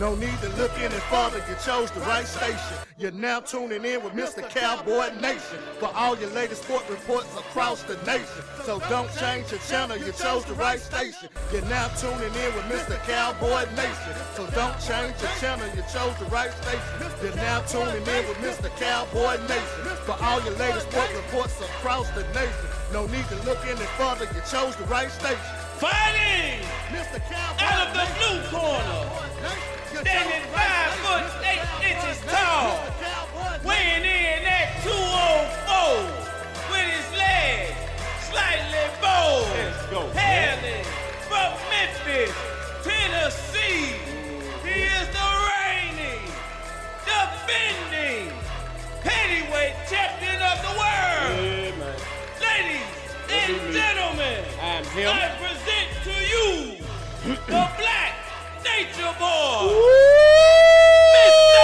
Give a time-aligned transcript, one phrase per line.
[0.00, 2.78] No need to look any further, you chose the right station.
[2.96, 4.48] You're now tuning in with Mr.
[4.48, 8.42] Cowboy Nation for all your latest sport reports across the nation.
[8.64, 11.28] So don't change your channel, you chose the right station.
[11.52, 12.96] You're now tuning in with Mr.
[13.04, 14.14] Cowboy Nation.
[14.36, 17.12] So don't change your channel, you chose the right station.
[17.22, 18.74] You're now tuning in with Mr.
[18.80, 22.68] Cowboy Nation for all your latest sport reports across the nation.
[22.90, 25.44] No need to look any further, you chose the right station.
[25.76, 27.20] Fighting Mr.
[27.28, 32.80] Cowboy out of the blue corner, standing five foot eight inches tall,
[33.64, 36.04] weighing in at 204
[36.70, 37.76] with his legs
[38.30, 40.58] slightly bowed, Let's go, man.
[40.58, 40.84] hailing
[41.28, 42.34] from Memphis,
[42.84, 43.96] Tennessee.
[44.64, 46.24] He is the reigning,
[47.04, 48.32] defending
[49.02, 51.32] heavyweight champion of the world.
[51.36, 52.40] Yeah.
[52.40, 52.88] Ladies
[53.28, 56.76] What do you and gentlemen, I present to you
[57.46, 58.19] the Black
[58.64, 59.72] Nature Boy,
[61.14, 61.60] Mr.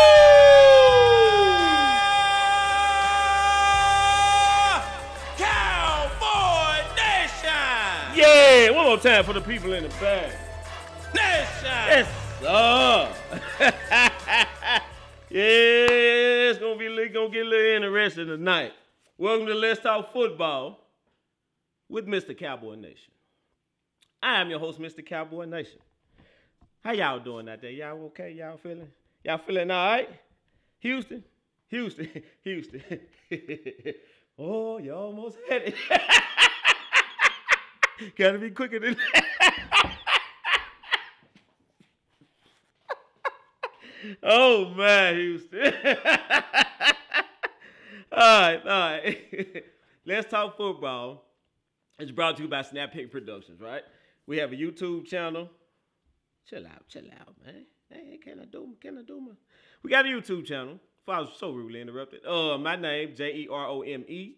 [5.37, 8.17] Cowboy Nation.
[8.17, 10.33] Yeah, one more time for the people in the back.
[11.15, 11.65] Nation.
[11.65, 12.09] Yes,
[12.41, 13.13] sir.
[15.31, 18.73] yeah, it's gonna be it's gonna get a little interesting tonight.
[19.19, 20.79] Welcome to Let's Talk Football
[21.89, 22.37] with Mr.
[22.37, 23.13] Cowboy Nation.
[24.23, 25.05] I am your host, Mr.
[25.05, 25.79] Cowboy Nation.
[26.87, 27.73] How y'all doing out there?
[27.73, 28.31] Y'all okay?
[28.31, 28.87] Y'all feeling?
[29.25, 30.09] Y'all feeling all right?
[30.79, 31.25] Houston,
[31.67, 32.09] Houston,
[32.45, 32.81] Houston.
[34.39, 35.75] oh, you almost had it.
[38.17, 39.25] Gotta be quicker than that.
[44.23, 45.73] Oh man, Houston.
[48.13, 49.65] all right, all right.
[50.05, 51.25] Let's talk football.
[51.99, 53.83] It's brought to you by Snap Pick Productions, right?
[54.29, 55.51] We have a YouTube channel.
[56.49, 57.67] Chill out, chill out, man.
[57.91, 59.33] Hey, can I do can I do my
[59.83, 60.79] We got a YouTube channel.
[61.03, 62.25] If I was so rudely interrupted.
[62.25, 64.37] Uh my name, J E R O M E.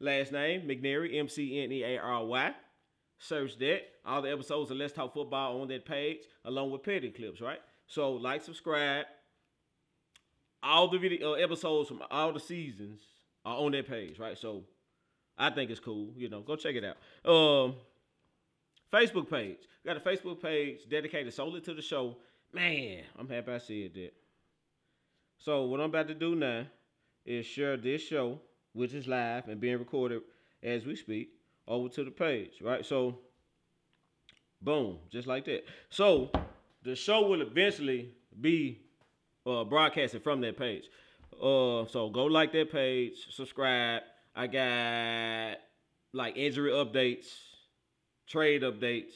[0.00, 2.54] Last name, McNary, M C N E A R Y.
[3.18, 3.82] Search that.
[4.04, 7.60] All the episodes of Let's Talk Football on that page, along with petty clips, right?
[7.86, 9.04] So like, subscribe.
[10.62, 13.00] All the video uh, episodes from all the seasons
[13.44, 14.38] are on that page, right?
[14.38, 14.64] So
[15.36, 16.14] I think it's cool.
[16.16, 16.96] You know, go check it out.
[17.30, 17.74] Um,
[18.92, 19.58] Facebook page.
[19.84, 22.16] Got a Facebook page dedicated solely to the show.
[22.52, 24.12] Man, I'm happy I said that.
[25.38, 26.66] So what I'm about to do now
[27.26, 28.38] is share this show,
[28.74, 30.22] which is live and being recorded
[30.62, 31.30] as we speak,
[31.66, 32.86] over to the page, right?
[32.86, 33.18] So,
[34.60, 35.64] boom, just like that.
[35.90, 36.30] So
[36.84, 38.82] the show will eventually be
[39.44, 40.84] uh, broadcasted from that page.
[41.32, 44.02] Uh, so go like that page, subscribe.
[44.36, 45.58] I got
[46.12, 47.26] like injury updates,
[48.28, 49.14] trade updates,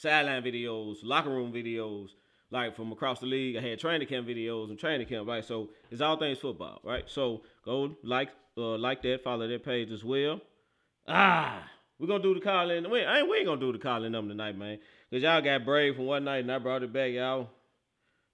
[0.00, 2.08] sideline videos, locker room videos,
[2.50, 3.56] like from across the league.
[3.56, 5.44] I had training camp videos and training camp, right?
[5.44, 7.04] So it's all things football, right?
[7.06, 10.40] So go like uh, like that, follow that page as well.
[11.06, 11.62] Ah,
[11.98, 12.90] we're gonna do the call in.
[12.90, 14.78] We, ain't, we ain't gonna do the call in number tonight, man.
[15.12, 17.12] Cause y'all got brave from one night and I brought it back.
[17.12, 17.50] Y'all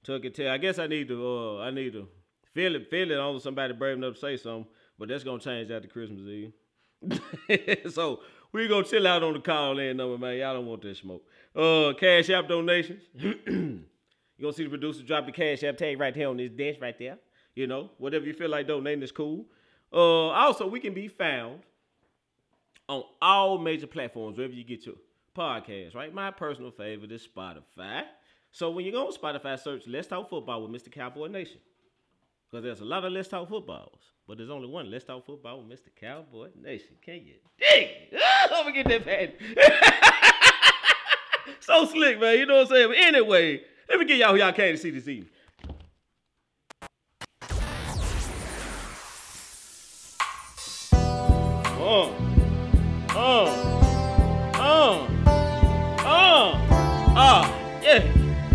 [0.05, 0.49] took it to.
[0.49, 1.27] I guess I need to.
[1.27, 2.07] Uh, I need to
[2.55, 2.89] feel it.
[2.91, 4.67] Feel it on somebody brave enough to say something.
[4.99, 6.53] But that's gonna change after Christmas Eve.
[7.93, 8.21] so
[8.57, 10.39] we gonna chill out on the call in number, man.
[10.39, 11.23] Y'all don't want that smoke.
[11.55, 13.03] Uh, cash app donations.
[13.15, 13.83] you
[14.41, 16.99] gonna see the producer drop the cash app tag right here on this desk right
[16.99, 17.19] there.
[17.55, 19.47] You know, whatever you feel like donating is cool.
[19.93, 21.61] Uh, also we can be found
[22.89, 24.97] on all major platforms wherever you get your
[25.37, 26.13] podcast, right?
[26.13, 28.05] My personal favorite is Spotify.
[28.53, 30.91] So when you go on Spotify, search Let's Talk Football with Mr.
[30.91, 31.59] Cowboy Nation.
[32.51, 35.63] Because there's a lot of Let's Talk Footballs, but there's only one Let's Talk Football
[35.63, 35.89] with Mr.
[36.01, 36.97] Cowboy Nation.
[37.05, 37.89] Can you dig?
[38.17, 39.33] Ah, I'm gonna get that bad.
[41.61, 42.39] so slick, man.
[42.39, 42.89] You know what I'm saying?
[42.89, 45.31] But anyway, let me get y'all who y'all came to see this evening.
[51.79, 52.11] Uh,
[53.11, 53.45] uh,
[54.55, 55.07] uh,
[56.01, 56.53] uh,
[57.15, 58.01] ah, yeah,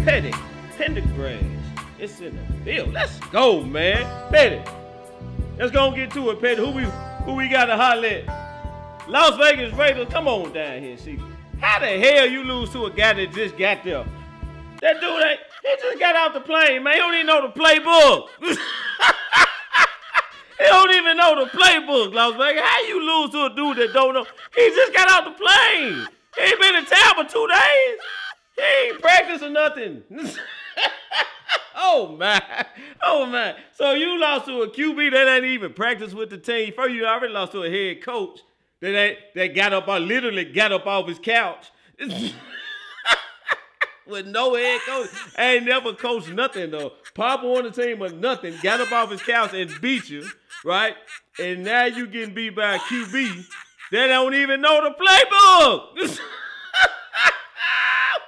[0.03, 0.31] Petty,
[0.77, 1.60] Pendergrass,
[2.01, 2.91] it's in the field.
[2.93, 4.61] Let's go, man, Petty.
[5.57, 6.57] Let's go and get to it, Petty.
[6.57, 6.83] Who we,
[7.25, 9.07] who we got to holler at?
[9.07, 11.19] Las Vegas Raiders, come on down here see.
[11.59, 14.03] How the hell you lose to a guy that just got there?
[14.81, 16.93] That dude, ain't- he just got out the plane, man.
[16.93, 18.27] He don't even know the playbook.
[20.57, 22.61] He don't even know the playbook, Las Vegas.
[22.63, 24.23] How you lose to a dude that don't know?
[24.55, 26.05] He just got out the plane.
[26.37, 27.97] He ain't been in town for two days.
[28.55, 30.03] He ain't practicing nothing.
[31.75, 32.41] oh man,
[33.01, 33.55] oh man.
[33.73, 36.73] So you lost to a QB that ain't even practiced with the team.
[36.75, 38.39] First, you already lost to a head coach
[38.81, 41.71] that ain't, that got up, I literally got up off his couch.
[44.11, 45.09] with no head coach.
[45.37, 46.93] Ain't never coached nothing though.
[47.15, 48.53] Papa on the team or nothing.
[48.61, 50.27] Got up off his couch and beat you,
[50.63, 50.95] right?
[51.39, 53.45] And now you getting beat by a QB.
[53.91, 56.19] that don't even know the playbook.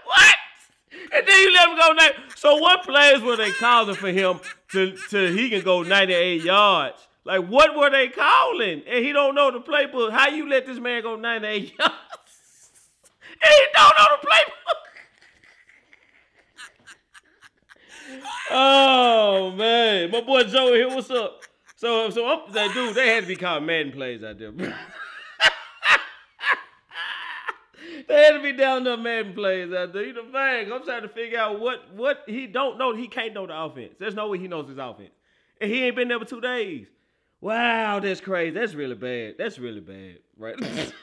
[0.06, 0.36] what?
[1.13, 1.94] And then you let him go.
[1.94, 2.13] Night.
[2.36, 4.39] So what plays were they calling for him
[4.71, 7.07] to, to he can go 98 yards?
[7.24, 8.83] Like what were they calling?
[8.88, 10.12] And he don't know the playbook.
[10.12, 11.94] How you let this man go 98 yards?
[13.42, 14.50] and he don't know the playbook.
[18.51, 20.88] Oh man, my boy Joe here.
[20.88, 21.42] What's up?
[21.83, 22.95] So, so I'm that dude.
[22.95, 24.51] They had to be called Madden plays out there.
[24.51, 24.71] bro.
[28.08, 30.04] They had to be down there Madden plays out there.
[30.04, 30.72] You the thing.
[30.72, 32.96] I'm trying to figure out what what he don't know.
[32.96, 33.96] He can't know the offense.
[34.00, 35.14] There's no way he knows his offense,
[35.60, 36.88] and he ain't been there for two days.
[37.42, 38.52] Wow, that's crazy.
[38.52, 39.36] That's really bad.
[39.38, 40.56] That's really bad, right?
[40.60, 40.94] that's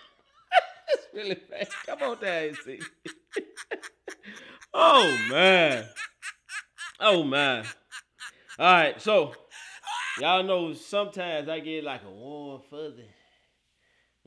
[1.13, 1.69] really bad.
[1.87, 2.81] Come on down see.
[4.73, 5.85] oh man.
[6.99, 7.65] Oh man.
[8.59, 9.35] All right, so
[10.19, 13.09] y'all know sometimes I get like a warm fuzzy.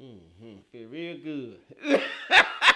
[0.01, 0.55] Mm-hmm.
[0.71, 1.59] Feel real good.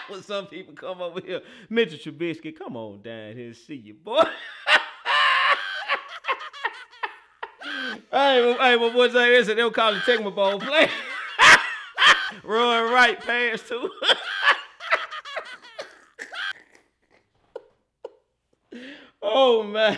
[0.09, 3.95] when some people come over here, Mitchell Trubisky, come on down here and see you,
[3.95, 4.21] boy.
[8.11, 10.89] hey, my- hey, my boy Jay Wilson, they'll call it Tecmo Bowl play.
[12.43, 13.89] Run right pass too.
[19.21, 19.97] Oh man.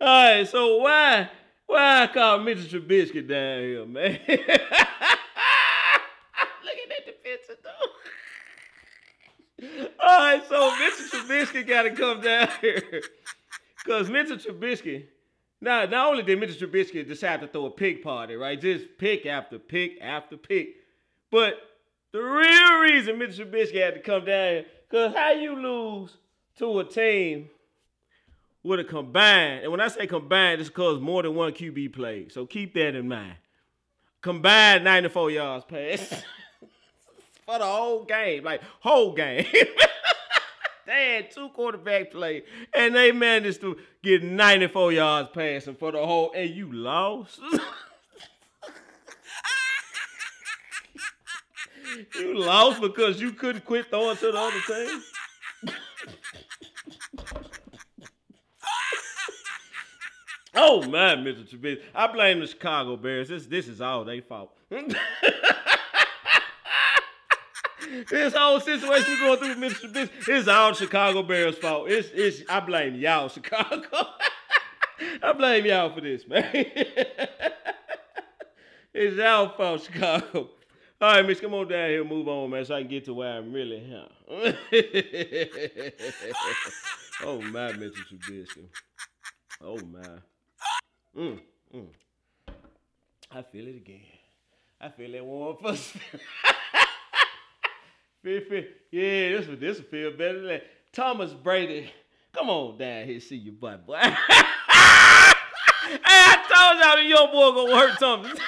[0.00, 0.06] All
[0.36, 1.30] right, so why
[1.66, 4.18] why I call Mitchell Trubisky down here, man?
[4.26, 4.40] Looking
[6.96, 7.90] at the picture though.
[10.00, 13.02] All right, so Mitchell Trubisky got to come down here
[13.78, 15.06] because Mitchell Trubisky.
[15.60, 18.60] Now, not only did Mitchell Trubisky decide to throw a pig party, right?
[18.60, 20.76] Just pick after pick after pick,
[21.30, 21.54] but
[22.12, 26.16] the real reason Mitchell Trubisky had to come down here, because how you lose
[26.58, 27.50] to a team
[28.62, 32.32] with a combined, and when I say combined, it's because more than one QB played.
[32.32, 33.36] So keep that in mind.
[34.22, 36.22] Combined 94 yards pass
[37.50, 39.44] for the whole game, like whole game.
[40.86, 46.04] they had two quarterback play, and they managed to get 94 yards passing for the
[46.04, 47.40] whole, and you lost.
[52.14, 55.02] you lost because you couldn't quit throwing to the other team.
[60.52, 61.48] Oh man, Mr.
[61.48, 61.80] Trubisky.
[61.94, 63.28] I blame the Chicago Bears.
[63.28, 64.52] This this is all they fault.
[68.08, 69.92] This whole situation we're going through Mr.
[69.92, 71.90] Trubisky is all Chicago Bears' fault.
[71.90, 73.88] It's it's I blame y'all, Chicago.
[75.22, 76.48] I blame y'all for this, man.
[78.94, 80.50] it's y'all fault, Chicago.
[81.02, 83.14] All right, Mitch, come on down here, move on, man, so I can get to
[83.14, 84.06] where I'm really here.
[87.24, 87.96] oh my, Mr.
[88.12, 88.66] Trubisky.
[89.62, 90.18] Oh my.
[91.16, 91.40] Mm,
[91.74, 91.86] mm.
[93.30, 94.00] I feel it again.
[94.80, 95.94] I feel that warm fuzz.
[98.22, 100.64] Yeah, this one, this will feel better than that.
[100.92, 101.90] Thomas Brady,
[102.32, 103.96] come on down here, see your butt, boy.
[104.00, 104.12] hey,
[106.12, 108.32] I told y'all young boy gonna hurt Thomas.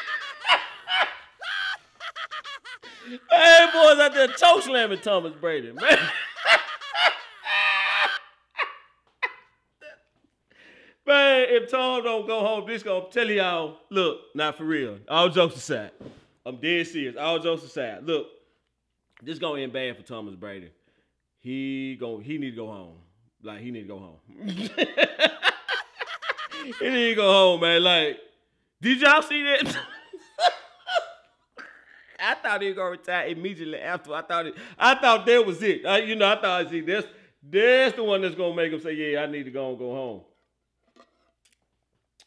[3.30, 5.98] hey, boys out there choke slamming Thomas Brady, man.
[11.04, 14.98] Man, if Tom don't go home, this gonna tell y'all, look, not for real.
[15.08, 15.90] All jokes aside.
[16.46, 17.16] I'm dead serious.
[17.16, 18.04] All jokes aside.
[18.04, 18.28] Look,
[19.22, 20.70] this gonna end bad for Thomas Brady.
[21.38, 22.96] He gon' he need to go home.
[23.42, 24.18] Like he need to go home.
[26.78, 27.82] he need to go home, man.
[27.82, 28.18] Like,
[28.80, 29.76] did y'all see that?
[32.24, 34.14] I thought he was gonna retire immediately after.
[34.14, 35.84] I thought it, I thought that was it.
[35.84, 37.04] I, you know, I thought I see this
[37.42, 39.92] that's the one that's gonna make him say, Yeah, I need to go and go
[39.92, 40.20] home.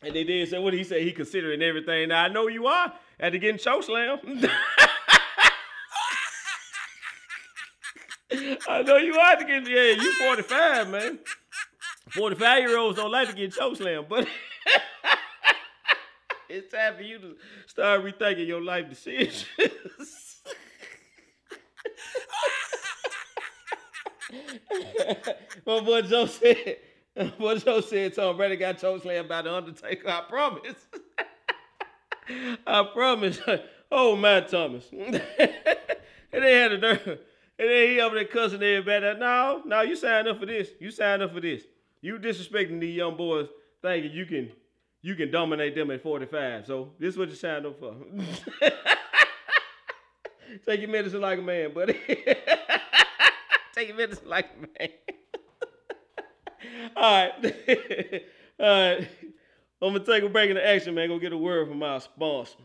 [0.01, 1.03] And they did say, what did he say?
[1.03, 2.09] He considering everything.
[2.09, 4.19] Now I know you are after getting choke slam.
[8.75, 11.19] I know you are to get yeah, you 45, man.
[12.09, 14.27] 45 year olds don't like to get choke slam, but
[16.49, 19.45] it's time for you to start rethinking your life decisions.
[25.65, 26.75] My boy Joe said,
[27.39, 30.09] boy Joe said Tom Brady got choke slammed by the Undertaker.
[30.09, 30.85] I promise.
[32.67, 33.39] I promise.
[33.89, 34.89] Oh my Thomas.
[34.91, 35.13] and
[36.33, 37.19] they had a nerve.
[37.57, 39.19] And then he over there cussing everybody.
[39.19, 40.69] No, no, you signed up for this.
[40.79, 41.63] You signed up for this.
[42.01, 43.47] You disrespecting these young boys,
[43.81, 44.51] thinking you can
[45.01, 46.65] you can dominate them at 45.
[46.65, 47.95] So this is what you signed up for.
[50.65, 51.93] Take your medicine like a man, buddy.
[53.75, 54.89] Take your medicine like a man.
[56.95, 57.31] All right.
[58.59, 59.07] All right.
[59.81, 61.09] I'm gonna take a break into action, man.
[61.09, 62.55] Go get a word from our sponsor.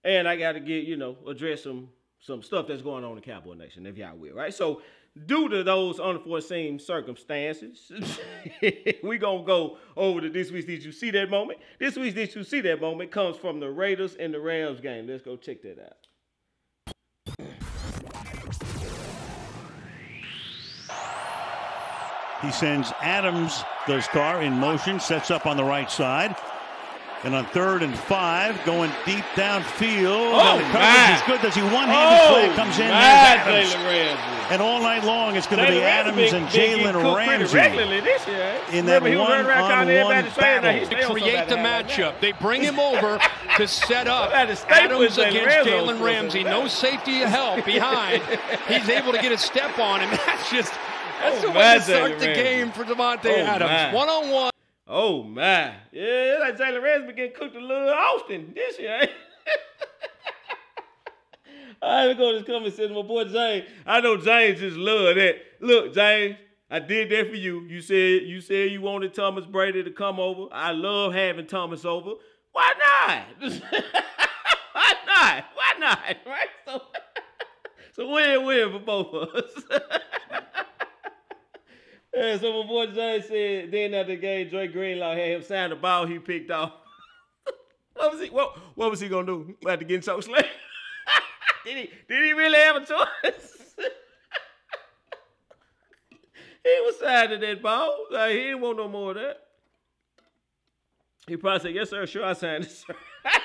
[0.03, 1.89] And I got to get, you know, address some
[2.19, 4.53] some stuff that's going on in Cowboy Nation, if y'all will, right?
[4.53, 4.81] So,
[5.25, 7.91] due to those unforeseen circumstances,
[9.03, 11.59] we gonna go over to this week's Did You See That Moment?
[11.79, 15.07] This week's Did You See That Moment comes from the Raiders and the Rams game.
[15.07, 16.07] Let's go check that out.
[22.41, 26.35] He sends Adams, the star, in motion, sets up on the right side.
[27.23, 30.09] And on third and five, going deep downfield.
[30.33, 30.73] Oh, and the my.
[30.73, 31.41] coverage is good.
[31.43, 32.55] Does he one-handed Oh, play?
[32.55, 32.87] Comes in.
[32.89, 32.99] my
[33.45, 33.73] There's Adams.
[33.75, 34.53] Jalen Ramsey.
[34.53, 37.55] And all night long, it's going to be Ramsey Adams been- and been Jalen Ramsey.
[37.57, 38.41] regularly this year.
[38.71, 38.75] eh?
[38.77, 40.61] in that Remember, he was running around calling one-on-one everybody straight.
[40.61, 40.85] Battle.
[40.87, 41.87] stay to create the somebody like that.
[41.87, 42.19] matchup.
[42.21, 43.19] They bring him over
[43.57, 46.43] to set up Had to stay with Adams against Ramsey Jalen Ramsey.
[46.43, 48.23] No safety help behind.
[48.67, 50.09] He's able to get a step on him.
[50.25, 50.73] That's just
[51.21, 53.93] that's Oh, the way my to start the game for Devontae Oh, Adams.
[53.93, 54.50] my.
[54.93, 55.73] Oh my.
[55.93, 58.99] Yeah, like Jalen Ramsey been getting cooked a little often this year.
[61.81, 63.69] I ain't gonna just come and to my boy James.
[63.85, 65.35] I know James just love that.
[65.61, 66.35] Look, James,
[66.69, 67.61] I did that for you.
[67.61, 70.47] You said you said you wanted Thomas Brady to come over.
[70.51, 72.15] I love having Thomas over.
[72.51, 73.23] Why not?
[74.73, 75.45] Why not?
[75.55, 76.17] Why not?
[76.25, 76.49] Right?
[76.65, 76.81] So,
[77.93, 80.00] so win-win for both of us.
[82.13, 85.69] Yeah, so my boy James said then after the game, Dre Greenlaw had him sign
[85.69, 86.73] the ball he picked off.
[87.93, 89.55] what was he what, what was he gonna do?
[89.67, 90.45] After getting so slammed?
[91.65, 93.75] did he did he really have a choice?
[96.63, 97.95] he was signing that ball.
[98.11, 99.37] Like, he didn't want no more of that.
[101.27, 102.93] He probably said, Yes, sir, sure I signed it, sir.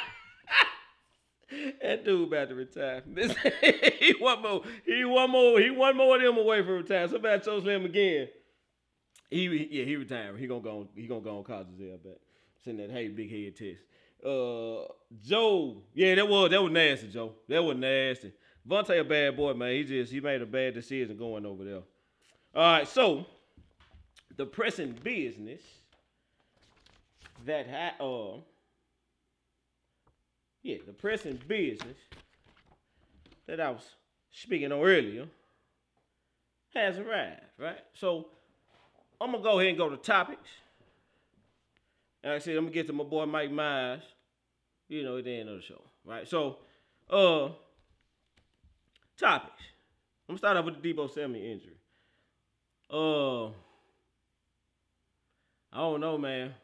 [1.80, 3.04] That dude about to retire.
[4.00, 4.62] He want more.
[4.84, 5.60] He want more.
[5.60, 7.06] He want more of them away from retire.
[7.06, 8.28] Somebody chose him again.
[9.30, 10.38] He yeah, he retiring.
[10.38, 10.88] He gonna go.
[10.94, 12.20] He gonna go on college I bet.
[12.64, 13.82] Send that hey big head test.
[14.24, 14.86] Uh,
[15.22, 15.82] Joe.
[15.94, 17.32] Yeah, that was that was nasty, Joe.
[17.48, 18.32] That was nasty.
[18.68, 19.72] Vontae a bad boy, man.
[19.72, 21.82] He just he made a bad decision going over there.
[22.54, 23.26] All right, so
[24.36, 25.60] the pressing business
[27.44, 28.40] that ha- uh
[30.62, 31.96] yeah, the pressing business
[33.46, 33.82] that I was
[34.32, 35.26] speaking on earlier
[36.74, 37.78] has arrived, right?
[37.94, 38.28] So
[39.20, 40.48] I'm gonna go ahead and go to topics.
[42.22, 44.02] And like I said, I'm gonna get to my boy Mike Myers,
[44.88, 46.26] you know, at the end of the show, right?
[46.28, 46.58] So,
[47.10, 47.50] uh,
[49.18, 49.62] topics.
[50.28, 51.76] I'm gonna start off with the Deebo Samuel injury.
[52.90, 53.46] Uh,
[55.76, 56.54] I don't know, man.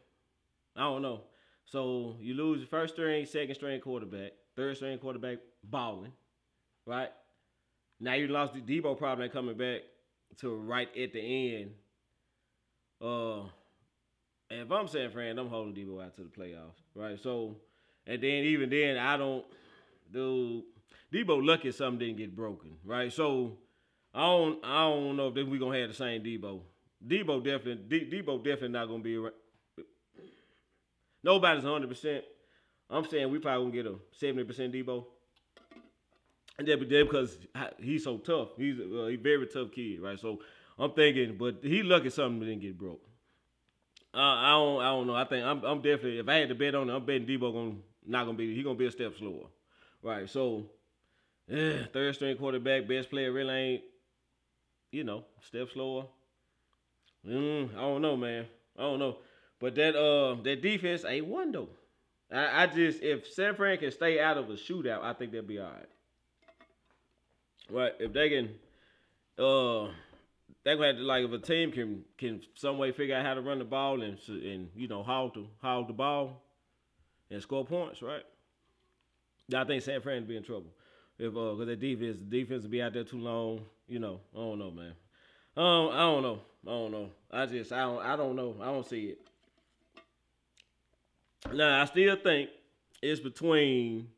[0.77, 1.23] I don't know.
[1.65, 6.13] So you lose your first string, second string quarterback, third string quarterback balling,
[6.87, 7.11] right?
[8.01, 9.83] Now you lost the Deebo ain't coming back
[10.39, 11.21] to right at the
[11.61, 11.71] end.
[13.03, 13.41] Uh,
[14.49, 17.19] if I'm San Fran, I'm holding Deebo out to the playoffs, right?
[17.21, 17.57] So,
[18.07, 19.45] and then even then, I don't,
[20.13, 20.65] dude.
[21.13, 23.13] Deebo lucky something didn't get broken, right?
[23.13, 23.59] So,
[24.15, 26.61] I don't, I don't know if we gonna have the same Deebo.
[27.07, 29.35] Deebo definitely, D, Deebo definitely not gonna be around.
[31.25, 31.89] Nobody's 100.
[31.89, 32.25] percent
[32.89, 35.05] I'm saying we probably gonna get a 70 percent Deebo.
[36.59, 37.39] And that because
[37.81, 38.51] he's so tough.
[38.57, 40.21] He's a, he's a very tough kid, right?
[40.21, 40.41] So
[40.79, 43.03] I'm thinking, but he lucky something didn't get broke.
[44.15, 45.15] Uh, I don't, I don't know.
[45.15, 46.19] I think I'm, I'm definitely.
[46.19, 47.75] If I had to bet on it, I'm betting Deebo gonna
[48.07, 48.55] not gonna be.
[48.55, 49.47] He gonna be a step slower,
[50.03, 50.29] right?
[50.29, 50.67] So,
[51.49, 53.83] yeah, third string quarterback, best player really ain't,
[54.91, 56.05] you know, step slower.
[57.27, 58.47] Mm, I don't know, man.
[58.79, 59.19] I don't know.
[59.61, 61.69] But that uh that defense ain't one though.
[62.31, 65.43] I, I just if San Fran can stay out of a shootout, I think they'll
[65.43, 65.89] be all right.
[67.71, 67.93] Right?
[68.01, 68.51] If they can
[69.39, 69.89] uh
[70.65, 73.35] they're gonna have to like if a team can can some way figure out how
[73.35, 76.43] to run the ball and and you know hog the hog the ball
[77.31, 78.23] and score points, right?
[79.55, 80.73] I think San Fran will be in trouble
[81.19, 83.61] if uh, cause that defense, the defense will be out there too long.
[83.87, 84.93] You know, I don't know, man.
[85.57, 86.41] Um, I don't know.
[86.67, 87.11] I don't know.
[87.31, 88.57] I just, I don't, I don't know.
[88.61, 89.19] I don't see it.
[91.53, 92.51] Now, I still think
[93.03, 94.09] it's between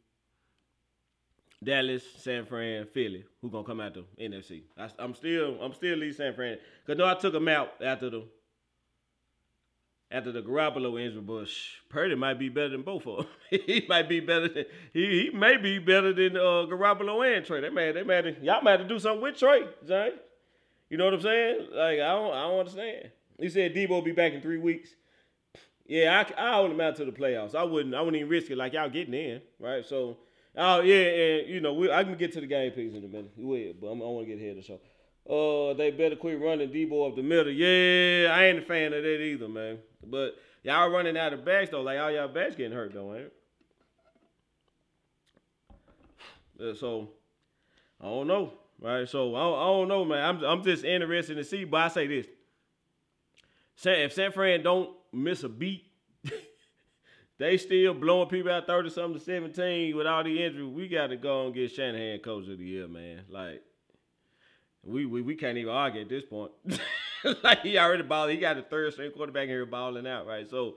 [1.64, 4.62] Dallas, San Fran, Philly, who gonna come out the NFC.
[4.76, 6.58] I, am still, I'm still lead San Fran.
[6.86, 8.24] Cause no, I took them out after the
[10.10, 11.48] after the Garoppolo injury, but
[11.88, 13.26] Purdy might be better than both of them.
[13.66, 17.60] he might be better than he, he may be better than uh, Garoppolo and Trey.
[17.60, 20.14] They might, they might, y'all might have to do something with Trey, James.
[20.90, 21.68] You know what I'm saying?
[21.72, 23.10] Like I don't, I don't understand.
[23.40, 24.90] He said Deebo will be back in three weeks.
[25.86, 27.54] Yeah, I, I hold him out to the playoffs.
[27.54, 28.56] I wouldn't, I wouldn't even risk it.
[28.56, 29.84] Like y'all getting in, right?
[29.84, 30.16] So,
[30.56, 33.08] oh yeah, and you know, we, I can get to the game picks in a
[33.08, 33.32] minute.
[33.36, 34.80] Will, but I'm, I want to get ahead of the show.
[35.28, 37.52] Uh, they better quit running Deebo up the middle.
[37.52, 39.78] Yeah, I ain't a fan of that either, man.
[40.06, 43.24] But y'all running out of backs though, like all y'all backs getting hurt though, ain't
[43.24, 43.32] it?
[46.60, 47.08] Uh, so
[48.00, 49.08] I don't know, right?
[49.08, 50.24] So I don't, I don't know, man.
[50.24, 51.64] I'm I'm just interested to see.
[51.64, 52.26] But I say this:
[53.84, 55.84] if San Fran don't miss a beat,
[57.38, 60.68] they still blowing people out thirty something to seventeen with all the injuries.
[60.68, 63.22] We got to go and get Shanahan coach of the year, man.
[63.28, 63.62] Like
[64.84, 66.52] we we, we can't even argue at this point.
[67.42, 68.30] like he already balled.
[68.30, 70.48] He got the third string quarterback here balling out, right?
[70.48, 70.76] So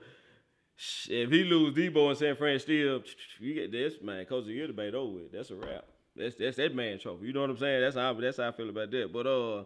[1.08, 3.02] if he lose Deebo and San Fran still,
[3.38, 4.24] you get this man.
[4.24, 5.32] Coach of the year debate over with.
[5.32, 5.84] That's a wrap.
[6.16, 7.26] That's that's that man trophy.
[7.26, 7.80] You know what I'm saying?
[7.82, 9.12] That's how that's how I feel about that.
[9.12, 9.64] But uh,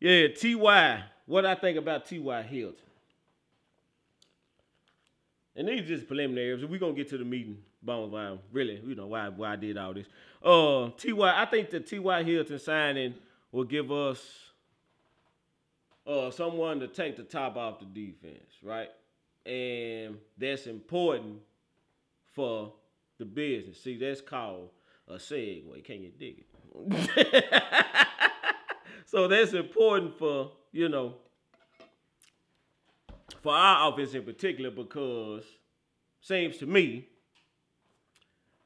[0.00, 1.04] yeah, Ty.
[1.26, 2.89] What I think about Ty Hilton.
[5.60, 6.64] And these just preliminaries.
[6.64, 9.76] We're gonna get to the meeting bones why really, you know, why why I did
[9.76, 10.06] all this.
[10.42, 11.34] Uh T.Y.
[11.36, 12.22] I think the T.Y.
[12.22, 13.14] Hilton signing
[13.52, 14.24] will give us
[16.06, 18.88] uh someone to take the top off the defense, right?
[19.44, 21.40] And that's important
[22.32, 22.72] for
[23.18, 23.82] the business.
[23.82, 24.70] See, that's called
[25.08, 25.84] a segue.
[25.84, 27.44] Can you dig it?
[29.04, 31.16] so that's important for, you know,
[33.42, 35.44] for our offense in particular because
[36.20, 37.08] seems to me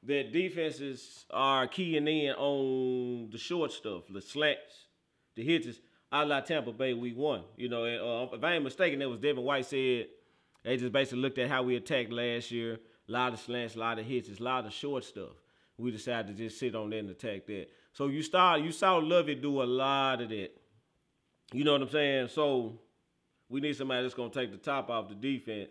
[0.03, 4.89] that defenses are keying in on the short stuff, the slants,
[5.35, 5.79] the hits,
[6.13, 7.43] a la Tampa Bay week one.
[7.57, 10.07] You know, uh, if I ain't mistaken, that was Devin White said
[10.63, 12.79] they just basically looked at how we attacked last year.
[13.09, 15.33] A lot of slants, a lot of hits, a lot of short stuff.
[15.77, 17.67] We decided to just sit on that and attack that.
[17.93, 20.51] So you start, you saw Lovey do a lot of that.
[21.53, 22.29] You know what I'm saying?
[22.29, 22.81] So
[23.55, 25.71] we need somebody that's gonna take the top off the defense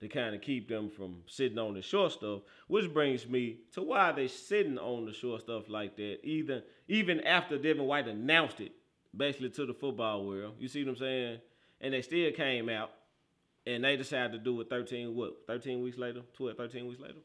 [0.00, 3.82] to kind of keep them from sitting on the short stuff, which brings me to
[3.82, 8.60] why they sitting on the short stuff like that, either even after Devin White announced
[8.60, 8.70] it,
[9.16, 10.54] basically to the football world.
[10.60, 11.40] You see what I'm saying?
[11.80, 12.92] And they still came out
[13.66, 16.20] and they decided to do it 13 what 13 weeks later?
[16.34, 17.18] 12 13 weeks later?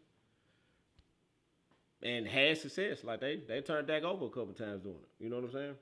[2.01, 3.03] And had success.
[3.03, 5.23] Like they they turned back over a couple times doing it.
[5.23, 5.75] You know what i'm saying?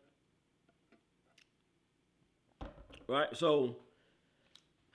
[3.08, 3.38] Right?
[3.38, 3.78] So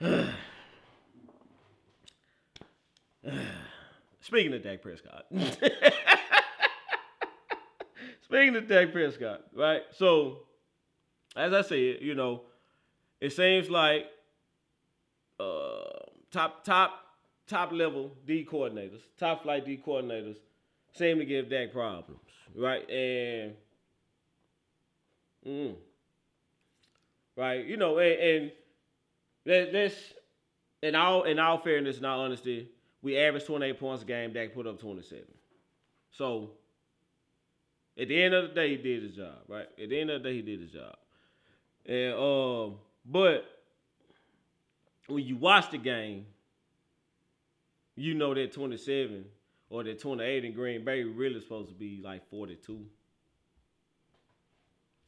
[4.21, 5.25] Speaking of Dak Prescott.
[8.25, 9.83] Speaking of Dak Prescott, right?
[9.95, 10.39] So,
[11.37, 12.41] as I said, you know,
[13.21, 14.07] it seems like
[15.39, 15.99] uh,
[16.31, 16.99] top top
[17.47, 20.35] top level D coordinators, top flight D coordinators
[20.93, 22.19] seem to give Dak problems,
[22.55, 22.89] right?
[22.89, 23.53] And
[25.47, 25.75] mm,
[27.37, 28.51] right, you know, and, and
[29.45, 29.95] let's
[30.81, 32.69] in all in all fairness and all honesty,
[33.01, 34.33] we averaged 28 points a game.
[34.33, 35.23] Dak put up 27.
[36.11, 36.51] So
[37.97, 39.67] at the end of the day, he did his job, right?
[39.81, 40.95] At the end of the day, he did his job.
[41.85, 42.75] And um,
[43.05, 43.45] but
[45.07, 46.25] when you watch the game,
[47.95, 49.25] you know that 27
[49.69, 52.85] or that 28 in Green Bay really supposed to be like 42.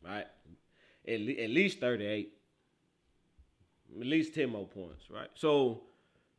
[0.04, 0.28] Right?
[1.08, 2.32] At, le- at least 38.
[3.99, 5.29] At least 10 more points, right?
[5.36, 5.84] So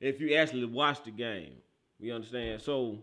[0.01, 1.53] if you actually watch the game.
[1.99, 2.61] You understand?
[2.61, 2.99] So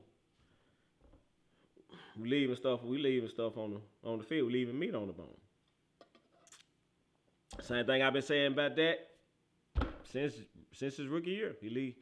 [2.19, 5.07] we leaving stuff, we leaving stuff on the on the field, we leaving meat on
[5.07, 5.35] the bone.
[7.61, 9.07] Same thing I've been saying about that
[10.11, 10.35] since
[10.73, 11.55] since his rookie year.
[11.59, 11.95] He leave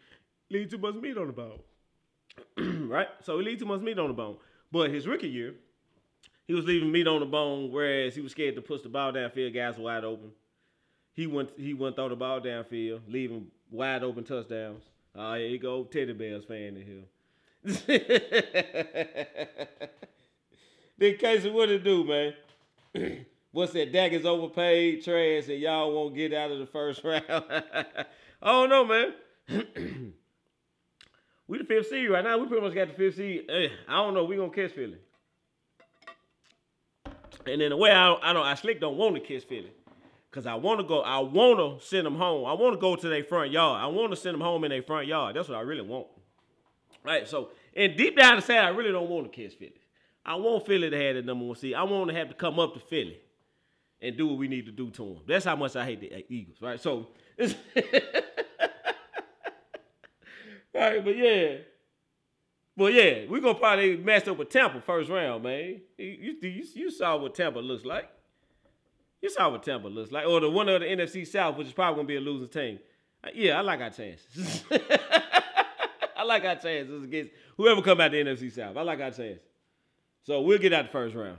[0.49, 1.59] leave too much meat on the bone.
[2.89, 3.07] right?
[3.21, 4.37] So he leave too much meat on the bone.
[4.71, 5.55] But his rookie year,
[6.47, 9.13] he was leaving meat on the bone, whereas he was scared to push the ball
[9.13, 10.31] downfield, guys wide open.
[11.13, 14.83] He went he went throw the ball downfield, leaving wide open touchdowns.
[15.15, 17.03] Oh, here you go, Teddy Bears fan in here.
[20.97, 23.25] then Casey, what it do, man?
[23.51, 23.91] What's that?
[23.91, 27.23] Dak is overpaid, trash, and y'all won't get out of the first round.
[27.27, 28.05] I
[28.43, 30.13] don't know, man.
[31.51, 32.37] We the fifth seed right now.
[32.37, 33.43] We pretty much got the fifth seed.
[33.49, 34.23] Eh, I don't know.
[34.23, 34.95] We gonna catch Philly.
[37.45, 39.69] And in a way, I don't, I don't, I slick don't want to kiss Philly.
[40.31, 42.45] Cause I want to go, I want to send them home.
[42.45, 43.81] I want to go to their front yard.
[43.81, 45.35] I want to send them home in their front yard.
[45.35, 46.07] That's what I really want.
[47.03, 47.27] Right.
[47.27, 49.73] So, and deep down inside, I really don't want to kiss Philly.
[50.25, 51.73] I want Philly to have the number one seed.
[51.73, 53.19] I want to have to come up to Philly
[54.01, 55.17] and do what we need to do to them.
[55.27, 56.57] That's how much I hate the uh, Eagles.
[56.61, 56.79] Right.
[56.79, 57.55] So, right.
[60.73, 61.55] But yeah.
[62.77, 65.81] But yeah, we're gonna probably mess up with Tampa first round, man.
[65.97, 68.09] You, you, you saw what Tampa looks like.
[69.21, 71.73] You saw what Tampa looks like, or the one of the NFC South, which is
[71.73, 72.79] probably gonna be a losing team.
[73.23, 74.63] Uh, yeah, I like our chances.
[74.71, 78.75] I like our chances against whoever come out the NFC South.
[78.77, 79.41] I like our chances.
[80.23, 81.37] So we'll get out the first round.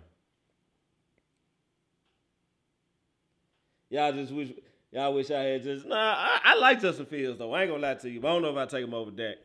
[3.91, 4.53] Y'all just wish
[4.91, 5.97] y'all wish I had just nah.
[5.97, 7.53] I, I like Justin Fields though.
[7.53, 9.11] I ain't gonna lie to you, but I don't know if I take him over
[9.11, 9.37] Dak.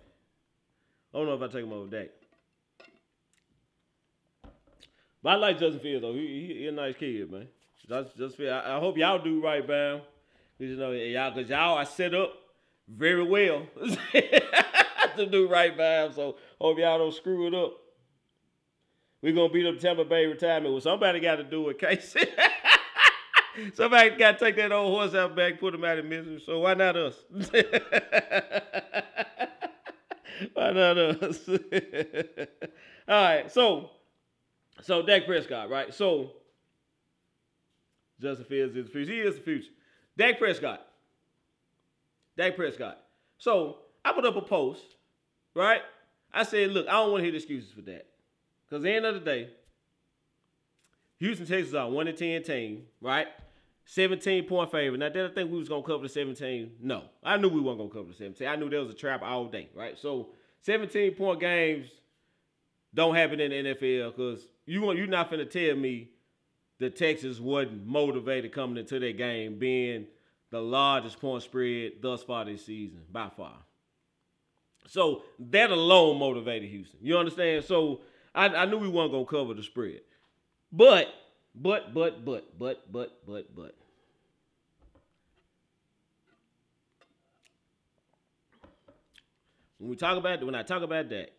[1.13, 2.09] I don't know if I take him over Dak.
[5.23, 6.13] But I like Justin Fields though.
[6.13, 7.47] He, he, he a nice kid, man.
[7.87, 9.99] Just, just I, I hope y'all do right, Bam.
[10.57, 12.33] Cause you know y'all, cause y'all are set up
[12.87, 13.63] very well
[15.15, 16.11] to do right, Bam.
[16.13, 17.73] So hope y'all don't screw it up.
[19.21, 20.73] We're gonna beat up Tampa Bay retirement.
[20.73, 22.21] Well, somebody got to do it, Casey.
[23.73, 26.41] somebody got to take that old horse out back, put him out of misery.
[26.45, 27.15] So why not us?
[30.53, 31.49] why not us?
[33.07, 33.91] All right, so
[34.81, 35.93] so Dak Prescott, right?
[35.93, 36.33] So
[38.21, 39.11] Justin Fields is the future.
[39.11, 39.69] He is the future.
[40.17, 40.85] Dak Prescott.
[42.35, 42.99] Dak Prescott.
[43.37, 44.83] So I put up a post,
[45.53, 45.81] right?
[46.33, 48.07] I said, look, I don't want to hear excuses for that.
[48.67, 49.49] Because the end of the day,
[51.19, 53.27] Houston, Texans are 1 10 team, right?
[53.85, 54.99] 17 point favorite.
[54.99, 56.73] Now, did I think we was gonna cover the 17?
[56.81, 57.05] No.
[57.23, 58.47] I knew we weren't gonna cover the 17.
[58.47, 59.97] I knew there was a trap all day, right?
[59.97, 60.29] So
[60.61, 61.87] 17 point games
[62.93, 66.09] don't happen in the NFL because you you're not gonna tell me
[66.79, 70.07] the Texans wasn't motivated coming into that game, being
[70.51, 73.57] the largest point spread thus far this season, by far.
[74.87, 76.99] So that alone motivated Houston.
[77.01, 77.65] You understand?
[77.65, 78.01] So
[78.33, 80.01] I, I knew we weren't gonna cover the spread.
[80.71, 81.07] But,
[81.53, 83.75] but, but, but, but, but, but, but.
[89.79, 91.33] When we talk about when I talk about that,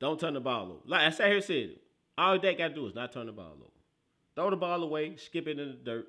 [0.00, 0.80] don't turn the ball over.
[0.86, 1.76] Like I sat here said.
[2.16, 3.73] All that got to do is not turn the ball over.
[4.34, 6.06] Throw the ball away, skip it in the dirt.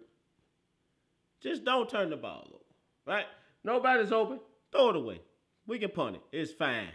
[1.42, 2.64] Just don't turn the ball over.
[3.06, 3.26] Right?
[3.64, 4.40] Nobody's open.
[4.72, 5.22] Throw it away.
[5.68, 6.22] We can punt it.
[6.32, 6.90] It's fine.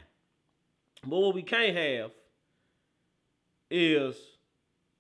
[1.05, 2.11] But what we can't have
[3.71, 4.17] is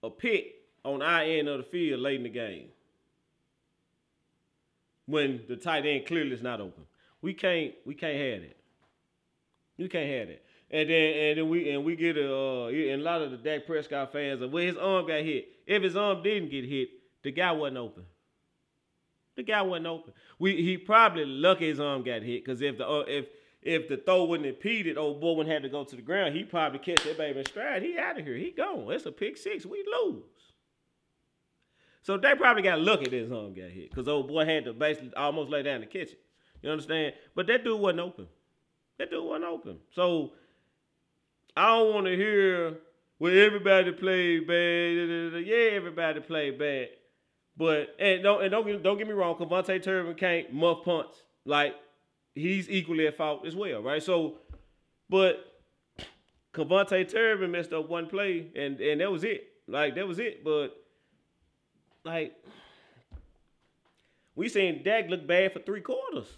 [0.02, 2.68] a pick on our end of the field late in the game.
[5.06, 6.84] When the tight end clearly is not open.
[7.20, 8.56] We can't we can't have that.
[9.76, 10.44] We can't have that.
[10.70, 13.36] And then and then we and we get a uh, and a lot of the
[13.36, 15.48] Dak Prescott fans of where his arm got hit.
[15.66, 16.90] If his arm didn't get hit,
[17.24, 18.04] the guy wasn't open.
[19.36, 20.12] The guy wasn't open.
[20.38, 23.26] We he probably lucky his arm got hit because if the uh, if
[23.62, 26.36] if the throw wouldn't impeded, old boy wouldn't have to go to the ground.
[26.36, 27.82] He probably catch that baby in stride.
[27.82, 28.36] He out of here.
[28.36, 28.90] He gone.
[28.92, 29.66] It's a pick six.
[29.66, 30.22] We lose.
[32.02, 34.72] So they probably got lucky that his arm got hit because old boy had to
[34.72, 36.20] basically almost lay down to catch it.
[36.62, 37.14] You understand?
[37.34, 38.28] But that dude wasn't open.
[38.98, 39.78] That dude wasn't open.
[39.94, 40.32] So
[41.56, 42.78] I don't want to hear
[43.18, 45.46] well everybody played bad.
[45.46, 46.88] Yeah, everybody played bad.
[47.56, 51.22] But and don't and don't get, don't get me wrong, KaVontae Turpin can't muff punts.
[51.44, 51.74] Like
[52.34, 54.02] he's equally at fault as well, right?
[54.02, 54.38] So,
[55.08, 55.44] but
[56.54, 59.48] KaVontae Turpin messed up one play and and that was it.
[59.66, 60.44] Like that was it.
[60.44, 60.70] But
[62.04, 62.32] like
[64.34, 66.28] we seen Dak look bad for three quarters.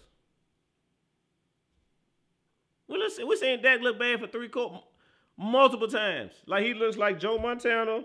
[2.87, 3.23] Well, let's see.
[3.23, 4.81] We're seeing Dak look bad for three quarters
[5.37, 6.33] multiple times.
[6.47, 8.03] Like he looks like Joe Montana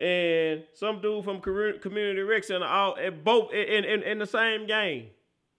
[0.00, 4.66] and some dude from Community Rec Center all at both in, in, in the same
[4.66, 5.08] game.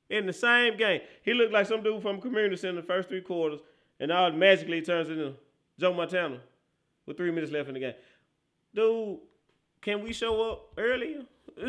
[0.09, 1.01] In the same game.
[1.23, 3.61] He looked like some dude from Community Center the first three quarters,
[3.99, 5.33] and all magically turns into
[5.79, 6.39] Joe Montana
[7.05, 7.93] with three minutes left in the game.
[8.75, 9.19] Dude,
[9.81, 11.23] can we show up earlier?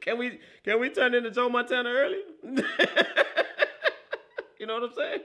[0.00, 2.20] can we can we turn into Joe Montana earlier?
[4.58, 5.20] you know what I'm saying?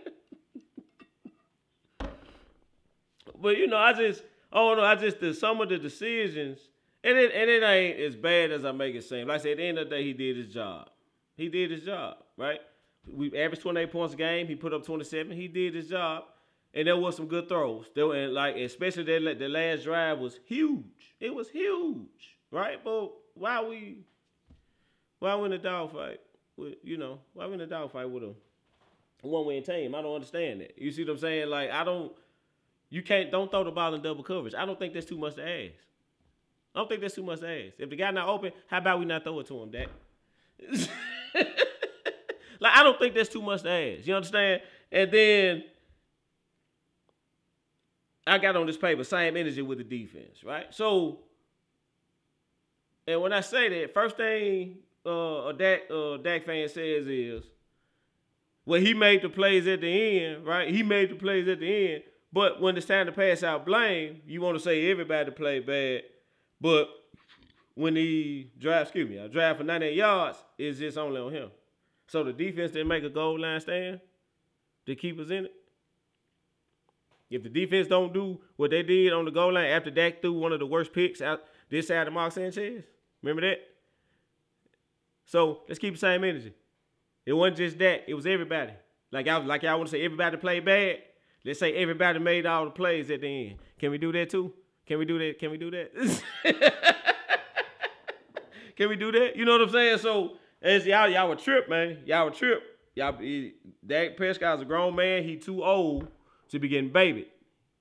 [3.41, 4.83] But you know, I just I don't know.
[4.83, 6.59] I just the some of the decisions,
[7.03, 9.27] and it and it ain't as bad as I make it seem.
[9.27, 10.89] Like I said, at the end of the day, he did his job.
[11.35, 12.59] He did his job, right?
[13.07, 14.47] We averaged 28 points a game.
[14.47, 15.31] He put up 27.
[15.31, 16.25] He did his job,
[16.73, 17.85] and there was some good throws.
[17.95, 21.15] There were, like especially that the last drive was huge.
[21.19, 22.83] It was huge, right?
[22.83, 23.99] But why we
[25.19, 26.19] why we in a dogfight?
[26.83, 28.33] You know, why we in a dogfight with a
[29.21, 29.95] one win team.
[29.95, 30.77] I don't understand that.
[30.77, 31.49] You see what I'm saying?
[31.49, 32.11] Like I don't.
[32.89, 34.53] You can't don't throw the ball in double coverage.
[34.55, 35.73] I don't think that's too much to ask.
[36.73, 37.75] I don't think that's too much to ask.
[37.77, 39.87] If the guy not open, how about we not throw it to him, Dak?
[42.59, 44.07] like I don't think that's too much to ask.
[44.07, 44.61] You understand?
[44.91, 45.63] And then
[48.25, 50.67] I got on this paper, same energy with the defense, right?
[50.69, 51.19] So,
[53.07, 57.43] and when I say that, first thing uh, a Dak uh, Dak fan says is,
[58.65, 60.69] well, he made the plays at the end, right?
[60.69, 64.21] He made the plays at the end, but when it's time to pass out blame,
[64.25, 66.03] you want to say everybody played bad,
[66.61, 66.89] but
[67.75, 71.49] when he drive, excuse me, I drive for 98 yards, it's just only on him.
[72.07, 74.01] So the defense didn't make a goal line stand
[74.85, 75.53] to keep us in it.
[77.29, 80.33] If the defense don't do what they did on the goal line after Dak threw
[80.33, 82.83] one of the worst picks out this side of Mark Sanchez,
[83.21, 83.59] remember that?
[85.25, 86.53] So let's keep the same energy.
[87.25, 88.73] It wasn't just that; it was everybody.
[89.11, 90.97] Like I like y'all want to say everybody played bad.
[91.45, 93.59] Let's say everybody made all the plays at the end.
[93.79, 94.53] Can we do that too?
[94.85, 95.39] Can we do that?
[95.39, 96.21] Can we do that?
[98.75, 99.35] Can we do that?
[99.35, 99.97] You know what I'm saying?
[99.99, 101.99] So as y'all y'all were trip, man.
[102.05, 102.61] Y'all were trip.
[102.95, 103.53] Y'all he,
[103.85, 105.23] Dak Prescott's a grown man.
[105.23, 106.07] He too old
[106.49, 107.27] to be getting babied,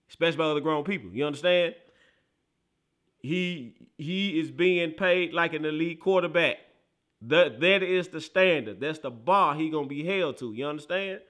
[0.09, 1.11] especially by other grown people.
[1.11, 1.75] You understand?
[3.21, 6.57] He he is being paid like an elite quarterback.
[7.23, 8.81] That that is the standard.
[8.81, 10.53] That's the bar he gonna be held to.
[10.53, 11.21] You understand?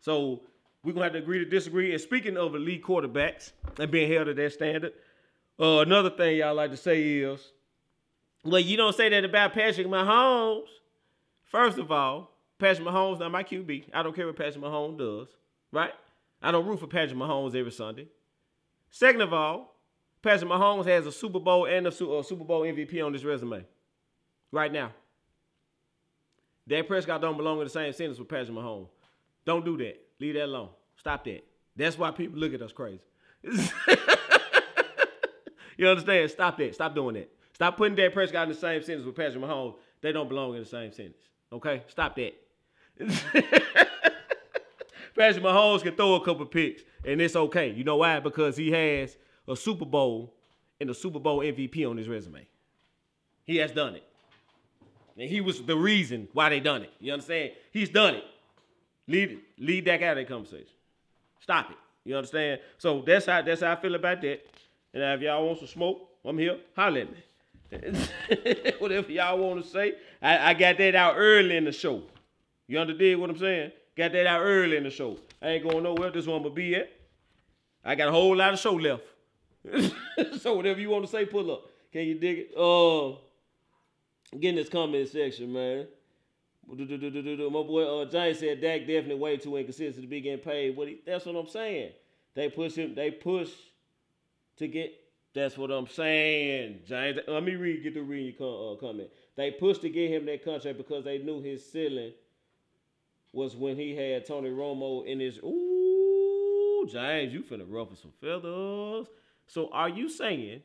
[0.00, 0.42] So
[0.82, 1.92] we're gonna have to agree to disagree.
[1.92, 4.92] And speaking of elite quarterbacks and being held to that standard,
[5.60, 7.52] uh, another thing y'all like to say is,
[8.44, 10.68] well, you don't say that about Patrick Mahomes.
[11.44, 13.86] First of all, Patrick Mahomes not my QB.
[13.92, 15.28] I don't care what Patrick Mahomes does,
[15.72, 15.92] right?
[16.40, 18.08] I don't root for Patrick Mahomes every Sunday.
[18.90, 19.76] Second of all,
[20.22, 23.64] Patrick Mahomes has a Super Bowl and a Super Bowl MVP on his resume
[24.52, 24.92] right now.
[26.66, 28.88] Dak Prescott don't belong in the same sentence with Patrick Mahomes.
[29.44, 30.07] Don't do that.
[30.20, 30.70] Leave that alone.
[30.96, 31.44] Stop that.
[31.76, 33.00] That's why people look at us crazy.
[35.76, 36.30] you understand?
[36.30, 36.74] Stop that.
[36.74, 37.30] Stop doing that.
[37.54, 39.74] Stop putting Dak Prescott in the same sentence with Patrick Mahomes.
[40.00, 41.22] They don't belong in the same sentence.
[41.52, 41.82] Okay?
[41.88, 42.34] Stop that.
[45.16, 47.70] Patrick Mahomes can throw a couple picks, and it's okay.
[47.70, 48.20] You know why?
[48.20, 50.34] Because he has a Super Bowl
[50.80, 52.46] and a Super Bowl MVP on his resume.
[53.44, 54.04] He has done it.
[55.16, 56.92] And he was the reason why they done it.
[57.00, 57.52] You understand?
[57.72, 58.24] He's done it.
[59.08, 60.66] Lead lead that out of that conversation.
[61.40, 61.76] Stop it.
[62.04, 62.60] You understand?
[62.76, 64.40] So that's how that's how I feel about that.
[64.94, 66.58] And if y'all want some smoke, I'm here.
[66.76, 67.18] Holler at me.
[68.78, 69.94] Whatever y'all want to say.
[70.22, 72.02] I, I got that out early in the show.
[72.66, 73.72] You understand what I'm saying?
[73.96, 75.18] Got that out early in the show.
[75.42, 76.10] I ain't going nowhere.
[76.10, 76.90] This one will be at.
[77.84, 79.02] I got a whole lot of show left.
[80.40, 81.62] so whatever you want to say, pull up.
[81.92, 82.56] Can you dig it?
[82.56, 83.16] Uh,
[84.38, 85.86] get in this comment section, man.
[86.70, 90.76] My boy uh, James said Dak definitely way too inconsistent to be getting paid.
[90.76, 91.92] What he, that's what I'm saying.
[92.34, 92.94] They push him.
[92.94, 93.50] They push
[94.58, 94.92] to get.
[95.34, 97.18] That's what I'm saying, James.
[97.26, 97.82] Let me read.
[97.82, 99.08] Get the read uh, comment.
[99.36, 102.12] They pushed to get him that contract because they knew his ceiling
[103.32, 105.38] was when he had Tony Romo in his.
[105.38, 109.06] Ooh, James, you finna ruffle some feathers.
[109.46, 110.62] So are you saying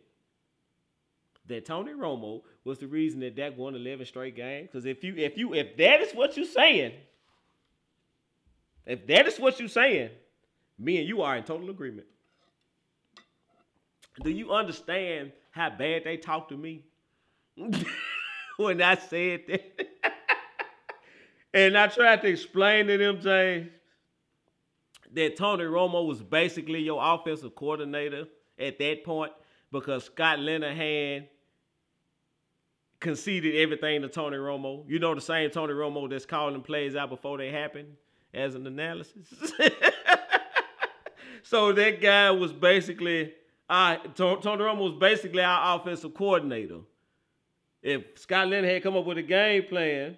[1.48, 4.70] that Tony Romo was the reason that Dak won 11 straight games?
[4.72, 6.94] Because if you, if you, if that is what you're saying,
[8.86, 10.10] if that is what you're saying,
[10.80, 12.08] me and you are in total agreement.
[14.22, 16.86] Do you understand how bad they talked to me
[18.58, 19.88] when I said that?
[21.54, 23.70] and I tried to explain to them, James,
[25.14, 28.26] that Tony Romo was basically your offensive coordinator
[28.60, 29.32] at that point
[29.72, 31.28] because Scott Linehan
[33.04, 34.84] conceded everything to Tony Romo.
[34.88, 37.86] You know the same Tony Romo that's calling plays out before they happen
[38.34, 39.28] as an analysis.
[41.44, 43.34] so that guy was basically
[43.70, 46.80] I Tony Romo was basically our offensive coordinator.
[47.82, 50.18] If Scott Linehan had come up with a game plan,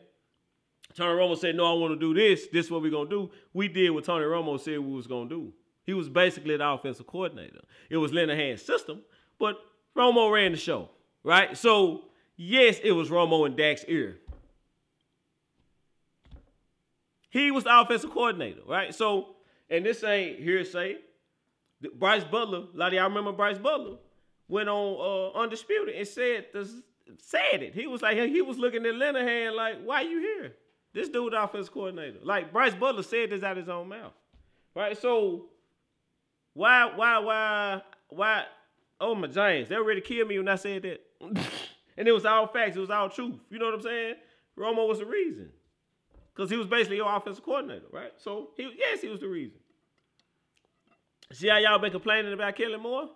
[0.94, 2.48] Tony Romo said, "No, I want to do this.
[2.48, 5.30] This is what we're gonna do." We did what Tony Romo said we was gonna
[5.30, 5.52] do.
[5.84, 7.62] He was basically the offensive coordinator.
[7.90, 9.02] It was Linehan's system,
[9.40, 9.60] but
[9.96, 10.90] Romo ran the show,
[11.24, 11.58] right?
[11.58, 12.06] So
[12.38, 14.18] yes, it was Romo and Dak's ear.
[17.30, 18.96] He was the offensive coordinator, right?
[18.96, 19.36] So,
[19.70, 20.98] and this ain't hearsay.
[21.96, 23.98] Bryce Butler, a lot of y'all remember Bryce Butler,
[24.48, 26.72] went on uh, Undisputed and said this,
[27.18, 27.74] said it.
[27.76, 30.54] He was like, he was looking at Linehan like, why you here?
[30.94, 32.20] This dude offensive coordinator.
[32.24, 34.14] Like Bryce Butler said this out his own mouth.
[34.74, 34.98] Right?
[34.98, 35.48] So
[36.54, 38.46] why, why, why, why?
[39.02, 41.02] Oh my James, they already killed me when I said that.
[41.98, 43.36] and it was all facts, it was all truth.
[43.50, 44.16] You know what I'm saying?
[44.58, 45.50] Romo was the reason.
[46.34, 48.12] Because he was basically your offensive coordinator, right?
[48.18, 49.58] So he yes, he was the reason.
[51.32, 53.10] See how y'all been complaining about Kellen Moore?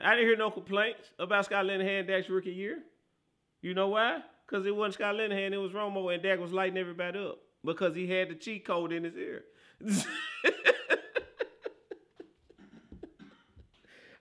[0.00, 2.78] I didn't hear no complaints about Scott Linehan Dak's rookie year.
[3.62, 4.20] You know why?
[4.46, 7.94] Because it wasn't Scott Linehan, it was Romo, and Dak was lighting everybody up because
[7.96, 9.44] he had the cheat code in his ear.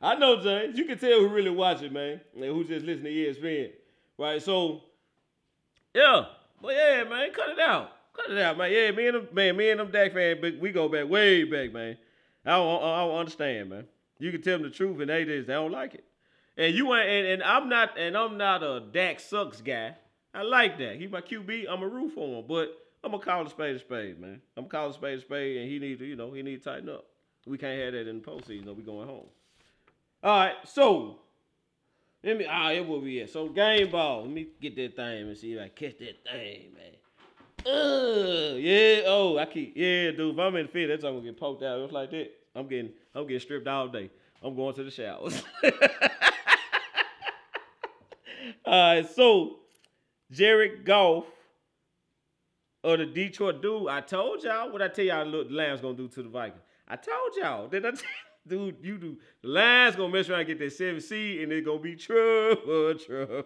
[0.02, 0.78] I know, James.
[0.78, 3.72] You can tell who really watching, man, and who's just listening to ESPN,
[4.18, 4.42] right?
[4.42, 4.82] So,
[5.94, 6.26] yeah,
[6.62, 8.72] but yeah, man, cut it out, cut it out, man.
[8.72, 11.44] Yeah, me and them, man, me and them Dak fans, but we go back way
[11.44, 11.98] back, man.
[12.46, 13.86] I don't, I don't understand, man.
[14.20, 16.04] You can tell them the truth, and they just they don't like it.
[16.58, 19.96] And you ain't, and, and I'm not, and I'm not a Dak sucks guy.
[20.34, 20.98] I like that.
[20.98, 21.66] He's my QB.
[21.70, 24.42] I'm a root for him, but I'm gonna call a spade a spade, man.
[24.58, 26.70] I'm calling a spade a spade, and he need to, you know, he need to
[26.70, 27.06] tighten up.
[27.46, 28.66] We can't have that in the postseason.
[28.66, 29.28] No, we going home.
[30.26, 31.20] All right, so
[32.24, 32.48] let me.
[32.50, 33.30] Ah, it will be it.
[33.30, 34.24] So game ball.
[34.24, 37.72] Let me get that thing and see if I catch that thing, man.
[37.72, 39.04] Uh, yeah.
[39.06, 39.74] Oh, I keep.
[39.78, 40.34] Yeah, dude.
[40.34, 42.32] If I'm in the field, that's I'm gonna get poked out just like that.
[42.56, 42.90] I'm getting.
[43.14, 44.10] I'm getting stripped all day.
[44.42, 45.44] I'm going to the showers.
[48.66, 49.58] all right, so
[50.32, 51.26] Jared Goff
[52.84, 53.90] of the Detroit dude.
[53.90, 55.28] I told y'all what I tell y'all.
[55.28, 56.64] Look, the Lions gonna do to the Vikings.
[56.88, 57.68] I told y'all.
[57.68, 57.92] Did I?
[58.48, 59.18] Dude, you do.
[59.44, 63.44] Lions gonna mess around and get that seven seed, and it's gonna be trouble, trouble.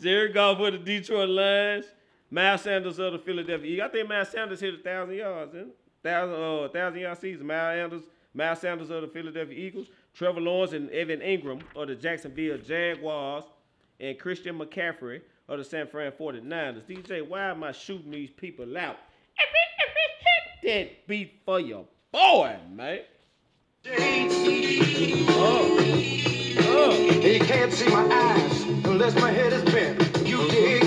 [0.00, 1.86] Jared Goff for the Detroit Lions.
[2.30, 3.88] Miles Sanders of the Philadelphia Eagles.
[3.88, 5.72] I think Miles Sanders hit a thousand yards, didn't
[6.02, 7.46] thousand uh thousand yard season.
[7.46, 8.02] Miles Sanders,
[8.34, 9.88] Miles Sanders of the Philadelphia Eagles.
[10.14, 13.44] Trevor Lawrence and Evan Engram of the Jacksonville Jaguars,
[14.00, 16.84] and Christian McCaffrey of the San Fran 49ers.
[16.84, 18.96] DJ, why am I shooting these people out?
[19.34, 23.00] Hit that beat for your boy, man.
[23.84, 25.76] Oh.
[26.58, 26.92] Oh.
[27.20, 30.00] You can't see my eyes unless my head is bent.
[30.26, 30.82] You dig?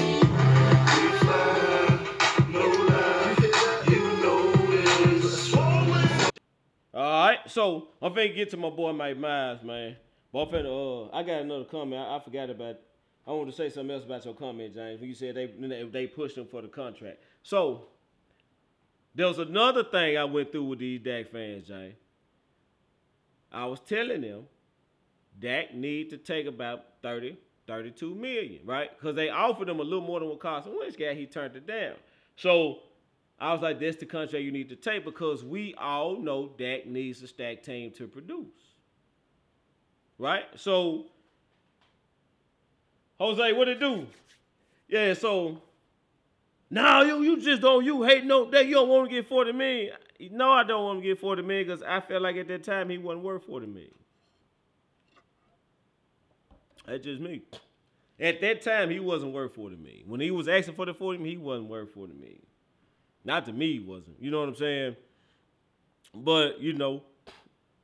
[6.93, 9.97] All right, so I'm finna get to my boy Mike Myers, man.
[10.31, 12.01] But I'm finna, uh, I got another comment.
[12.01, 12.77] I, I forgot about.
[13.27, 15.01] I wanted to say something else about your comment, James.
[15.01, 17.17] When you said they they, they pushed him for the contract.
[17.43, 17.87] So
[19.15, 21.95] there was another thing I went through with these Dak fans, James.
[23.51, 24.43] I was telling them
[25.39, 28.89] Dak need to take about 30, 32 million, right?
[28.97, 31.15] Because they offered him a little more than what Carson Wentz got.
[31.15, 31.93] He turned it down.
[32.35, 32.79] So
[33.39, 36.85] I was like, that's the contract you need to take because we all know Dak
[36.85, 38.47] needs a stack team to produce.
[40.17, 40.45] Right?
[40.55, 41.05] So,
[43.19, 44.07] Jose, what it do?
[44.87, 45.61] Yeah, so
[46.69, 49.51] now you you just don't you hate no that you don't want to get 40
[49.51, 49.95] million.
[50.31, 52.89] No, I don't want to get 40 million because I felt like at that time
[52.89, 53.91] he wasn't worth 40 million.
[56.87, 57.41] That's just me.
[58.19, 60.03] At that time, he wasn't worth 40 million.
[60.07, 62.45] When he was asking for the 40 million, he wasn't worth 40 million.
[63.25, 64.21] Not to me, he wasn't.
[64.21, 64.95] You know what I'm saying?
[66.13, 67.03] But, you know,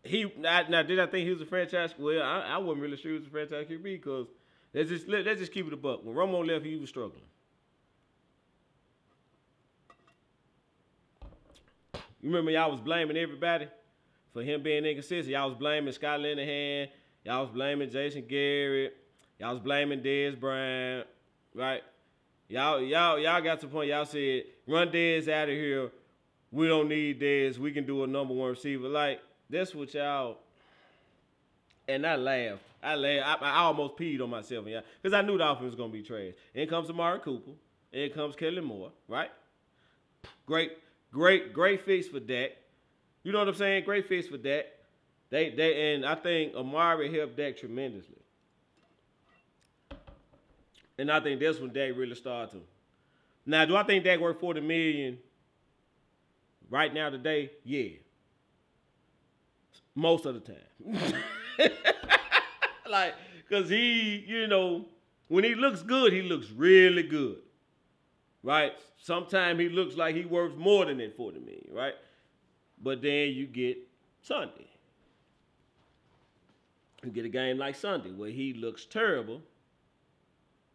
[0.03, 1.93] he now, now did I think he was a franchise?
[1.97, 4.27] Well, I, I wasn't really sure he was a franchise QB because
[4.73, 6.03] let's just let, let's just keep it a buck.
[6.03, 7.23] When Romo left, he was struggling.
[12.21, 13.67] You remember y'all was blaming everybody
[14.31, 15.27] for him being inconsistent.
[15.27, 16.87] Y'all was blaming Scott Linehan.
[17.25, 18.95] Y'all was blaming Jason Garrett.
[19.39, 21.07] Y'all was blaming Dez Bryant,
[21.55, 21.81] right?
[22.47, 23.89] Y'all, y'all, y'all got to the point.
[23.89, 25.89] Y'all said, "Run Dez out of here.
[26.51, 27.57] We don't need Dez.
[27.57, 30.37] We can do a number one receiver." Like that's what y'all.
[31.87, 32.61] And I laughed.
[32.83, 33.41] I laughed.
[33.41, 36.03] I, I almost peed on myself, yeah, because I knew the offense was gonna be
[36.03, 36.33] trash.
[36.53, 37.51] In comes Amari Cooper.
[37.91, 39.29] In comes Kellen Moore, right?
[40.45, 40.73] Great,
[41.11, 42.51] great, great fix for Dak.
[43.23, 43.83] You know what I'm saying?
[43.85, 44.65] Great fix for Dak.
[45.29, 48.15] They, they, and I think Amari helped Dak tremendously.
[50.97, 52.61] And I think that's when Dak really started to.
[53.45, 55.17] Now, do I think Dak worth 40 million
[56.69, 57.51] right now today?
[57.63, 57.89] Yeah.
[59.95, 61.13] Most of the time.
[62.89, 63.15] like,
[63.49, 64.85] cause he, you know,
[65.27, 67.37] when he looks good, he looks really good.
[68.43, 68.73] Right?
[68.97, 71.93] Sometimes he looks like he works more than that 40 million, right?
[72.81, 73.77] But then you get
[74.21, 74.67] Sunday.
[77.03, 79.41] You get a game like Sunday where he looks terrible,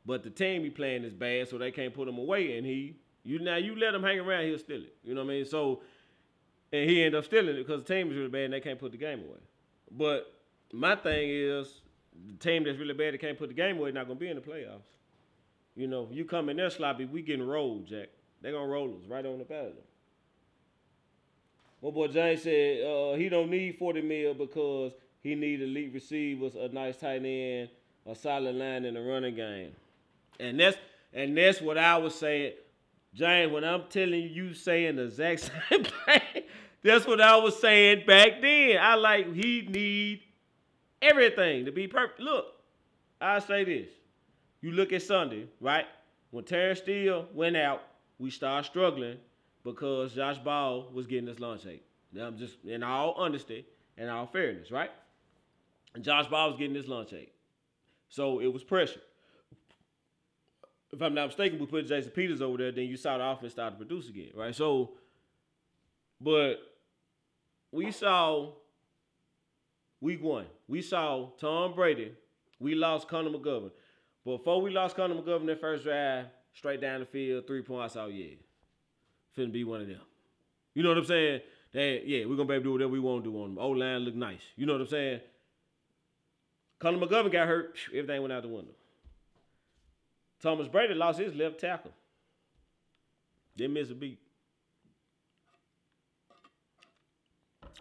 [0.04, 2.56] but the team he playing is bad, so they can't put him away.
[2.58, 4.96] And he, you now you let him hang around, he'll steal it.
[5.04, 5.44] You know what I mean?
[5.44, 5.82] So,
[6.72, 8.78] and he end up stealing it because the team is really bad and they can't
[8.78, 9.38] put the game away.
[9.90, 10.32] But
[10.72, 11.80] my thing is,
[12.26, 14.28] the team that's really bad that can't put the game away is not gonna be
[14.28, 14.95] in the playoffs.
[15.76, 18.08] You know, you come in there sloppy, we getting rolled, Jack.
[18.42, 19.74] They gonna roll us right on the pattern.
[21.82, 26.54] My boy James said uh, he don't need 40 mil because he need elite receivers,
[26.54, 27.68] a nice tight end,
[28.06, 29.72] a solid line in the running game.
[30.40, 30.78] And that's
[31.12, 32.52] and that's what I was saying.
[33.14, 36.42] James, when I'm telling you, you saying the exact same thing.
[36.82, 38.78] That's what I was saying back then.
[38.80, 40.20] I like he need
[41.02, 42.20] everything to be perfect.
[42.20, 42.46] Look,
[43.20, 43.88] I say this.
[44.60, 45.86] You look at Sunday, right?
[46.30, 47.82] When Terence Steele went out,
[48.18, 49.18] we started struggling
[49.64, 51.84] because Josh Ball was getting his lunch ate.
[52.12, 53.66] Now I'm just in all honesty
[53.98, 54.90] and all fairness, right?
[55.94, 57.32] And Josh Ball was getting his lunch ate.
[58.08, 59.00] So it was pressure.
[60.92, 63.52] If I'm not mistaken, we put Jason Peters over there, then you saw the offense
[63.52, 64.54] start to produce again, right?
[64.54, 64.92] So,
[66.20, 66.56] but
[67.72, 68.52] we saw
[70.00, 72.12] week one, we saw Tom Brady,
[72.60, 73.72] we lost Connor McGovern.
[74.26, 78.08] Before we lost Connor McGovern that first drive, straight down the field, three points, oh
[78.08, 78.34] yeah.
[79.38, 80.00] Finna be one of them.
[80.74, 81.40] You know what I'm saying?
[81.72, 83.58] That, yeah, we're gonna be able to do whatever we want to do on them.
[83.58, 84.40] O line look nice.
[84.56, 85.20] You know what I'm saying?
[86.80, 88.72] Connor McGovern got hurt, everything went out the window.
[90.42, 91.92] Thomas Brady lost his left tackle.
[93.56, 94.18] Didn't miss a beat.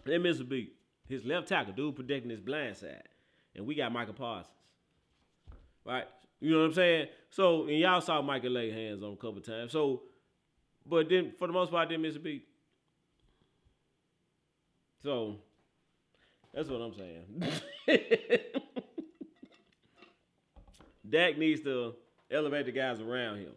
[0.04, 0.76] Didn't miss a beat.
[1.08, 3.02] His left tackle, dude protecting his blind side.
[3.56, 4.52] And we got Micah Parsons.
[5.84, 6.06] Right?
[6.40, 7.08] You know what I'm saying?
[7.30, 9.72] So, and y'all saw Micah lay hands on a couple times.
[9.72, 10.02] So,
[10.84, 12.46] but then for the most part, didn't miss a beat.
[15.02, 15.36] So,
[16.52, 17.60] that's what I'm saying.
[21.08, 21.94] Dak needs to
[22.30, 23.52] elevate the guys around him.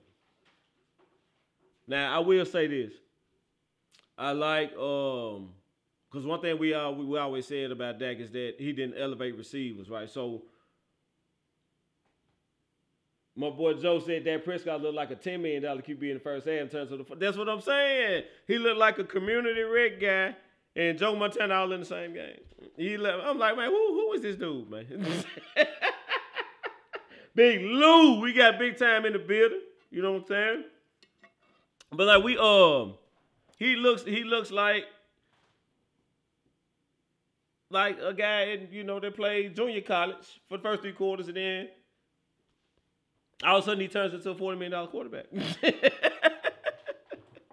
[1.88, 2.94] Now, I will say this.
[4.18, 5.54] I like um
[6.12, 9.00] because one thing we uh we, we always said about Dak is that he didn't
[9.00, 10.10] elevate receivers, right?
[10.10, 10.44] So
[13.40, 16.46] my boy Joe said that Prescott looked like a $10 million QB in the first
[16.46, 17.16] half in terms of the.
[17.16, 18.26] That's what I'm saying.
[18.46, 20.36] He looked like a community red guy
[20.76, 22.36] and Joe Montana all in the same game.
[22.76, 25.24] He left, I'm like, man, who, who is this dude, man?
[27.36, 29.62] big Lou, we got big time in the building.
[29.90, 30.64] You know what I'm saying?
[31.94, 32.96] But like we um,
[33.58, 34.84] he looks he looks like
[37.70, 41.30] like a guy in, you know that played junior college for the first three quarters
[41.30, 41.70] and then
[43.44, 45.26] all of a sudden he turns into a forty million dollar quarterback.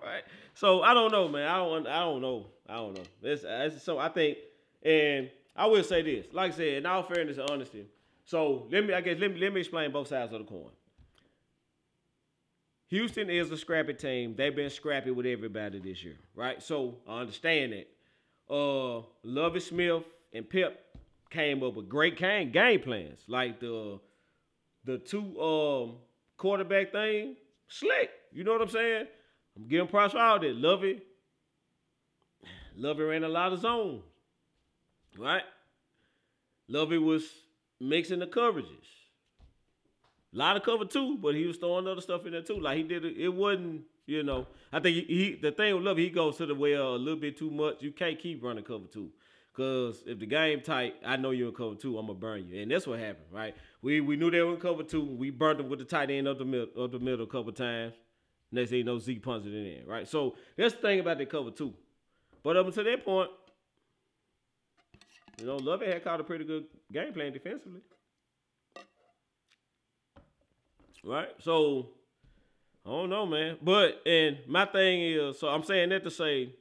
[0.02, 0.24] right.
[0.54, 1.48] So I don't know, man.
[1.48, 1.86] I don't.
[1.86, 2.46] I don't know.
[2.68, 3.04] I don't know.
[3.22, 4.38] It's, so I think,
[4.82, 6.26] and I will say this.
[6.32, 7.86] Like I said, in all fairness and honesty.
[8.24, 8.94] So let me.
[8.94, 10.70] I guess let me let me explain both sides of the coin.
[12.88, 14.34] Houston is a scrappy team.
[14.36, 16.62] They've been scrappy with everybody this year, right?
[16.62, 17.88] So I understand that.
[18.48, 20.78] Uh, Lovie Smith and Pep
[21.30, 23.98] came up with great game game plans, like the
[24.86, 25.96] the two um
[26.38, 27.36] quarterback thing,
[27.68, 28.10] slick.
[28.32, 29.06] You know what I'm saying?
[29.56, 30.56] I'm giving props for all that.
[30.56, 31.02] Lovie.
[32.76, 34.02] Lovie ran a lot of zones.
[35.18, 35.42] Right?
[36.68, 37.24] Lovie was
[37.80, 38.66] mixing the coverages.
[40.34, 42.60] A lot of cover too, but he was throwing other stuff in there too.
[42.60, 44.46] Like he did it, it wasn't, you know.
[44.72, 47.18] I think he, he the thing with Lovie, he goes to the well a little
[47.18, 47.76] bit too much.
[47.80, 49.10] You can't keep running cover two.
[49.56, 51.96] Cause if the game tight, I know you're in cover two.
[51.96, 53.54] I'm gonna burn you, and that's what happened, right?
[53.80, 55.02] We we knew they were in cover two.
[55.02, 57.52] We burned them with the tight end of the middle of the middle a couple
[57.52, 57.94] times.
[58.52, 60.06] Next thing you know, Zeke punches it in, right?
[60.06, 61.72] So that's the thing about the cover two.
[62.42, 63.30] But up until that point,
[65.40, 67.80] you know, Lovie had caught a pretty good game plan defensively,
[71.02, 71.30] right?
[71.40, 71.88] So
[72.84, 73.56] I don't know, man.
[73.62, 76.52] But and my thing is, so I'm saying that to say,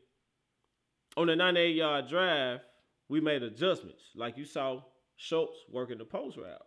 [1.17, 2.61] on the 98 yard drive
[3.09, 4.03] we made adjustments.
[4.15, 4.81] Like you saw
[5.15, 6.61] Schultz working the post route.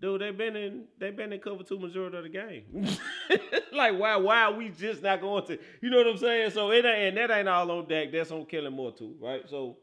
[0.00, 2.64] Dude, they've been in they've been in cover two majority of the game.
[3.72, 6.50] like why why are we just not going to you know what I'm saying?
[6.52, 9.42] So it ain't and that ain't all on Dak, that's on Kellen Moore too, right?
[9.48, 9.78] So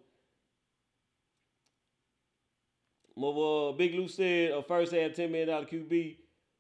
[3.18, 6.18] uh, Big Lou said a first half $10 million QB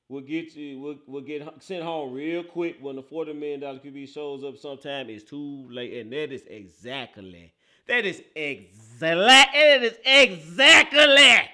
[0.07, 4.13] will get you will, will get sent home real quick when the $40 million QB
[4.13, 5.09] shows up sometime.
[5.09, 5.93] It's too late.
[5.93, 7.53] And that is exactly
[7.87, 9.59] that is exactly.
[9.59, 11.49] It is exactly.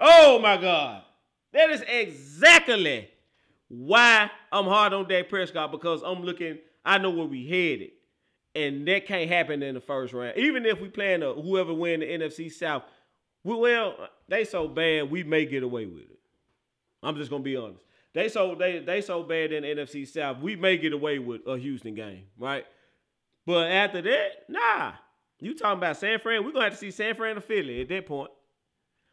[0.00, 1.02] Oh my God.
[1.52, 3.08] That is exactly
[3.68, 6.58] why I'm hard on Dak Prescott because I'm looking.
[6.84, 7.92] I know where we headed,
[8.54, 10.36] and that can't happen in the first round.
[10.36, 12.82] Even if we plan to whoever win the NFC South,
[13.44, 16.18] we, well, they so bad we may get away with it.
[17.02, 17.84] I'm just gonna be honest.
[18.14, 21.46] They so they they so bad in the NFC South, we may get away with
[21.46, 22.64] a Houston game, right?
[23.46, 24.92] But after that, nah.
[25.44, 26.42] You talking about San Fran?
[26.42, 28.30] We're gonna have to see San Fran or Philly at that point.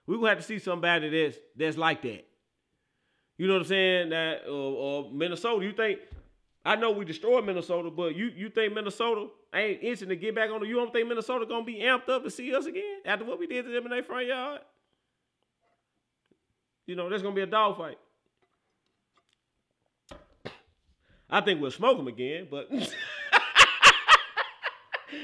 [0.07, 2.25] We're gonna have to see somebody that's that's like that.
[3.37, 4.09] You know what I'm saying?
[4.11, 5.65] That or, or Minnesota.
[5.65, 5.99] You think
[6.63, 10.49] I know we destroyed Minnesota, but you you think Minnesota ain't itching to get back
[10.51, 13.25] on the you don't think Minnesota gonna be amped up to see us again after
[13.25, 14.61] what we did to them in their front yard?
[16.85, 17.97] You know, there's gonna be a dog fight.
[21.29, 22.69] I think we'll smoke them again, but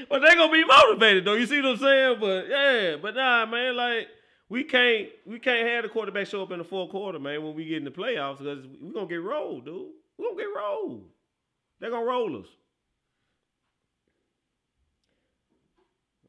[0.08, 1.34] but they gonna be motivated though.
[1.34, 2.16] You see what I'm saying?
[2.20, 4.08] But yeah, but nah, man, like
[4.48, 7.54] we can't we can't have the quarterback show up in the fourth quarter, man, when
[7.54, 9.88] we get in the playoffs because we gonna get rolled, dude.
[10.16, 11.04] We gonna get rolled.
[11.80, 12.46] They're gonna roll us.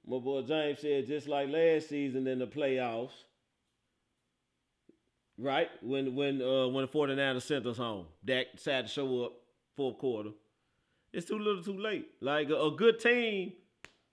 [0.05, 3.11] My boy James said just like last season in the playoffs,
[5.37, 5.69] right?
[5.81, 9.33] When when uh when the 49ers sent us home, Dak decided to show up
[9.75, 10.31] fourth quarter.
[11.11, 12.07] It's too little, too late.
[12.21, 13.53] Like a, a good team,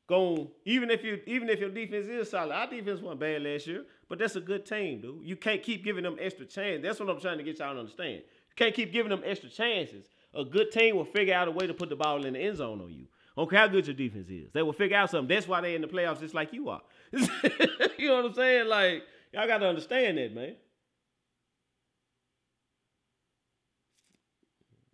[0.09, 2.55] going even if you even if your defense is solid.
[2.55, 5.21] Our defense wasn't bad last year, but that's a good team, dude.
[5.23, 6.83] You can't keep giving them extra chances.
[6.83, 8.23] That's what I'm trying to get y'all to understand.
[8.23, 10.07] You can't keep giving them extra chances.
[10.35, 12.59] A good team will figure out a way to put the ball in the end
[12.59, 13.07] zone on you.
[13.39, 14.51] Okay, how good your defense is.
[14.53, 15.35] They will figure out something.
[15.35, 16.81] That's why they're in the playoffs just like you are.
[17.13, 18.69] you know what I'm saying?
[18.69, 20.57] Like, y'all got to understand that, man.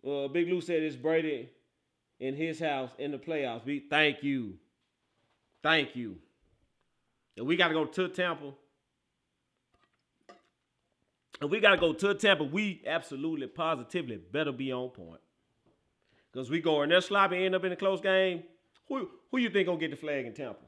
[0.05, 1.49] Uh, Big Lou said it's Brady
[2.23, 3.65] in his house in the playoffs.
[3.65, 4.53] We thank you.
[5.61, 6.15] Thank you.
[7.35, 8.53] And we got to go to Tampa.
[11.41, 12.45] And we got to go to Tampa.
[12.45, 15.19] We absolutely, positively better be on point.
[16.31, 18.43] Because we go in there sloppy, end up in a close game.
[18.87, 20.59] Who who you think gonna get the flag in Tampa?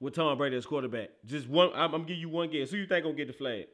[0.00, 1.10] With Tom Brady as quarterback.
[1.24, 1.70] Just one.
[1.74, 2.70] I'm, I'm give you one guess.
[2.70, 3.66] Who you think gonna get the flag?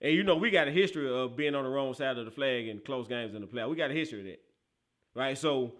[0.00, 2.30] And you know we got a history of being on the wrong side of the
[2.30, 3.68] flag in close games in the playoff.
[3.70, 4.40] We got a history of that,
[5.16, 5.36] right?
[5.36, 5.72] So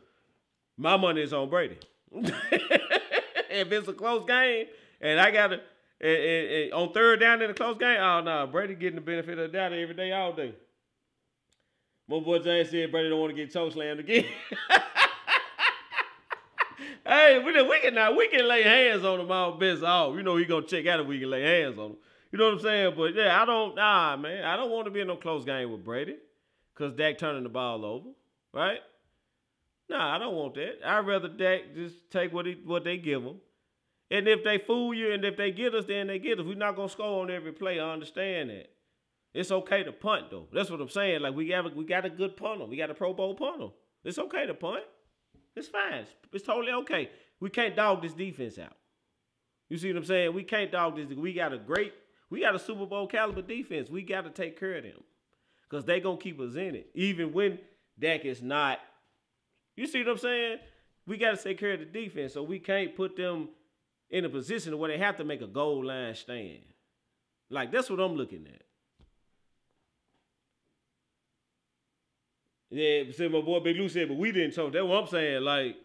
[0.77, 1.79] my money is on Brady.
[2.13, 4.67] if it's a close game
[5.01, 8.97] and I got to on third down in a close game, oh no, Brady getting
[8.97, 10.55] the benefit of the doubt every day, all day.
[12.09, 14.27] My boy James said Brady don't want to get toe slammed again.
[17.05, 20.15] hey, we, we can now we can lay hands on him all best off.
[20.15, 21.97] You know he gonna check out if we can lay hands on him.
[22.31, 22.95] You know what I'm saying?
[22.97, 24.45] But yeah, I don't nah man.
[24.45, 26.17] I don't want to be in no close game with Brady.
[26.75, 28.11] Cause Dak turning the ball over.
[28.53, 28.81] Right?
[29.89, 30.79] Nah, I don't want that.
[30.85, 33.37] I'd rather Dak just take what he what they give him.
[34.11, 36.47] And if they fool you and if they get us, then they get us.
[36.47, 37.81] We're not gonna score on every play.
[37.81, 38.71] I understand that.
[39.35, 40.47] It's okay to punt though.
[40.53, 41.21] That's what I'm saying.
[41.21, 42.65] Like we got a, we got a good punter.
[42.65, 43.69] We got a Pro Bowl punter.
[44.05, 44.85] It's okay to punt.
[45.55, 45.95] It's fine.
[45.95, 47.11] It's, it's totally okay.
[47.41, 48.77] We can't dog this defense out.
[49.69, 50.35] You see what I'm saying?
[50.35, 51.17] We can't dog this.
[51.17, 51.93] We got a great,
[52.31, 53.91] we got a Super Bowl caliber defense.
[53.91, 55.03] We got to take care of them
[55.69, 57.59] because they're gonna keep us in it, even when
[57.99, 58.79] Dak is not.
[59.77, 60.59] You see what I'm saying?
[61.07, 63.51] We got to take care of the defense, so we can't put them
[64.11, 66.61] in a position where they have to make a goal line stand.
[67.51, 68.63] Like that's what I'm looking at.
[72.71, 74.73] Yeah, said my boy Big Lou said, but we didn't talk.
[74.73, 75.43] That's what I'm saying.
[75.43, 75.77] Like,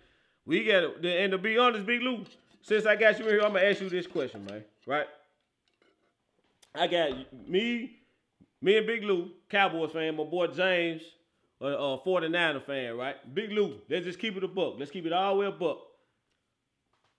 [0.45, 2.25] we got to, and to be honest, Big Lou,
[2.63, 4.63] since I got you in here, I'm gonna ask you this question, man.
[4.87, 5.07] Right?
[6.73, 7.11] I got
[7.47, 7.99] me,
[8.61, 11.03] me and Big Lou, Cowboys fan, my boy James,
[11.61, 13.33] a, a 49er fan, right?
[13.33, 14.75] Big Lou, let's just keep it a book.
[14.79, 15.77] Let's keep it all the way a buck.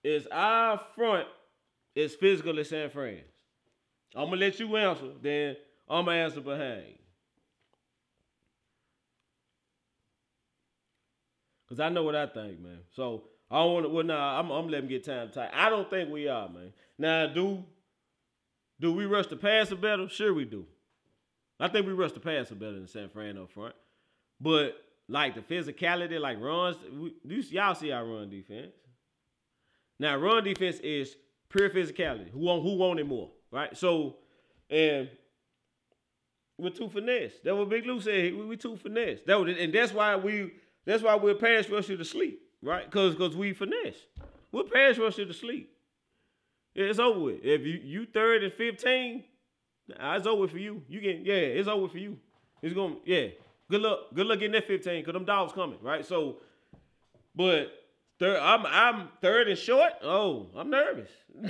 [0.03, 1.27] Is our front
[1.95, 3.21] as physical San Fran's?
[4.15, 5.55] I'm gonna let you answer, then
[5.89, 6.99] I'm gonna answer behind.
[11.69, 12.79] Cause I know what I think, man.
[12.95, 13.89] So I don't want to.
[13.89, 15.49] Well, nah, I'm, I'm letting get time tight.
[15.53, 16.71] I don't think we are, man.
[16.99, 17.63] Now, do
[18.79, 20.07] do we rush the passer better?
[20.07, 20.67] Sure, we do.
[21.59, 23.73] I think we rush the passer better than San Fran up front.
[24.43, 24.75] But
[25.07, 26.75] like the physicality, like runs,
[27.25, 28.73] we, y'all see our run defense.
[29.99, 31.15] Now, run defense is
[31.49, 32.29] pure physicality.
[32.29, 33.75] Who want who wanted more, right?
[33.77, 34.17] So,
[34.69, 35.09] and
[36.57, 37.31] we're too finesse.
[37.43, 38.35] That's what Big Lou said.
[38.35, 39.19] We, we too finesse.
[39.25, 40.51] That was, and that's why we
[40.85, 42.83] that's why we'll pass rush to sleep, right?
[42.83, 43.95] Because because we finesse.
[44.51, 45.71] We'll pass rush to sleep.
[46.75, 47.39] It's over with.
[47.43, 49.23] If you you third and fifteen,
[49.87, 50.81] nah, it's over for you.
[50.89, 52.17] You get yeah, it's over for you.
[52.61, 53.27] It's gonna yeah.
[53.73, 53.99] Good luck.
[54.13, 56.05] Good luck getting that fifteen because them dogs coming, right?
[56.05, 56.37] So,
[57.35, 57.71] but
[58.19, 59.93] third, I'm I'm third and short.
[60.03, 61.09] Oh, I'm nervous.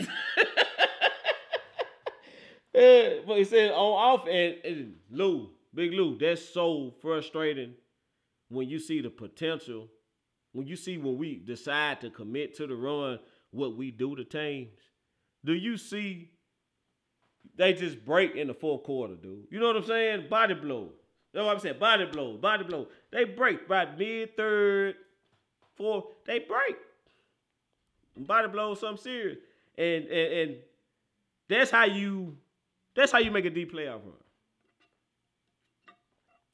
[2.73, 7.73] yeah, but he said on off and, and Lou, Big Lou, that's so frustrating
[8.47, 9.89] when you see the potential,
[10.53, 13.19] when you see when we decide to commit to the run,
[13.51, 14.69] what we do to teams,
[15.43, 16.31] do you see
[17.57, 19.47] they just break in the fourth quarter, dude?
[19.51, 20.27] You know what I'm saying?
[20.29, 20.93] Body blow.
[21.33, 21.79] That's what I'm saying.
[21.79, 22.87] Body blow, body blow.
[23.11, 24.95] They break by mid third,
[25.75, 26.05] fourth.
[26.25, 26.75] They break.
[28.15, 29.37] Body blow, something serious,
[29.77, 30.55] and and and
[31.49, 32.37] that's how you
[32.95, 34.13] that's how you make a deep playoff run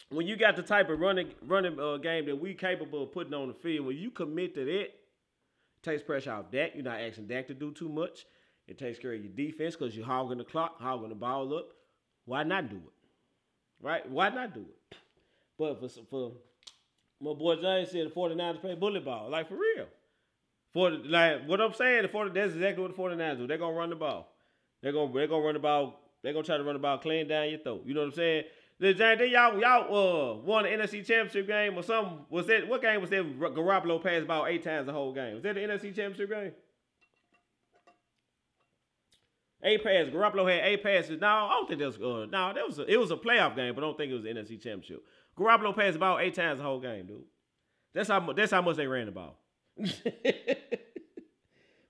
[0.10, 3.34] when you got the type of running running uh, game that we capable of putting
[3.34, 4.94] on the field, when you commit to that, it
[5.84, 6.72] takes pressure off Dak.
[6.74, 8.26] You're not asking Dak to do too much.
[8.68, 11.70] It takes care of your defense because you're hogging the clock, hogging the ball up.
[12.26, 12.99] Why not do it?
[13.82, 14.10] Right?
[14.10, 14.98] Why not do it?
[15.58, 16.32] But for for
[17.22, 19.88] my boy James said the 49ers play bullet ball, like for real.
[20.74, 23.48] For like what I'm saying, the 40, that's exactly what the 49ers do.
[23.48, 24.32] They're gonna run the ball.
[24.82, 26.00] They're gonna they're gonna run the ball.
[26.22, 27.84] They're gonna try to run the ball clean down your throat.
[27.86, 28.44] You know what I'm saying?
[28.80, 32.20] The they y'all y'all uh won the NFC Championship game or something.
[32.30, 33.40] Was that what game was that?
[33.40, 35.36] Garoppolo passed about eight times the whole game.
[35.36, 36.52] Was that the NFC Championship game?
[39.62, 40.14] Eight passes.
[40.14, 41.20] Garoppolo had eight passes.
[41.20, 41.98] No, I don't think that was.
[41.98, 42.80] Uh, that was.
[42.80, 45.04] A, it was a playoff game, but I don't think it was the NFC Championship.
[45.38, 47.26] Garoppolo passed about eight times the whole game, dude.
[47.94, 48.32] That's how.
[48.34, 49.38] That's how much they ran the ball.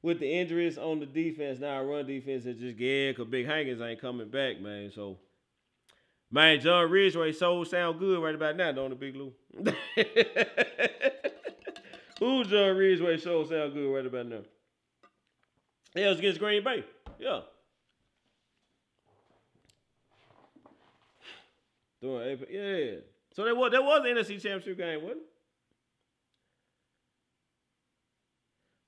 [0.01, 3.81] With the injuries on the defense, now run defense is just yeah, cause Big Hankins
[3.81, 4.89] ain't coming back, man.
[4.95, 5.17] So,
[6.31, 9.33] man, John Ridgeway so sound good right about now, don't it, Big Lou?
[12.19, 14.43] Who John Ridgeway so sound good right about now?
[15.95, 16.85] Yeah, it was against Green Bay.
[17.19, 17.41] Yeah.
[22.01, 22.91] Doing AP yeah.
[23.33, 25.25] So that was that was an NFC championship game, wasn't it?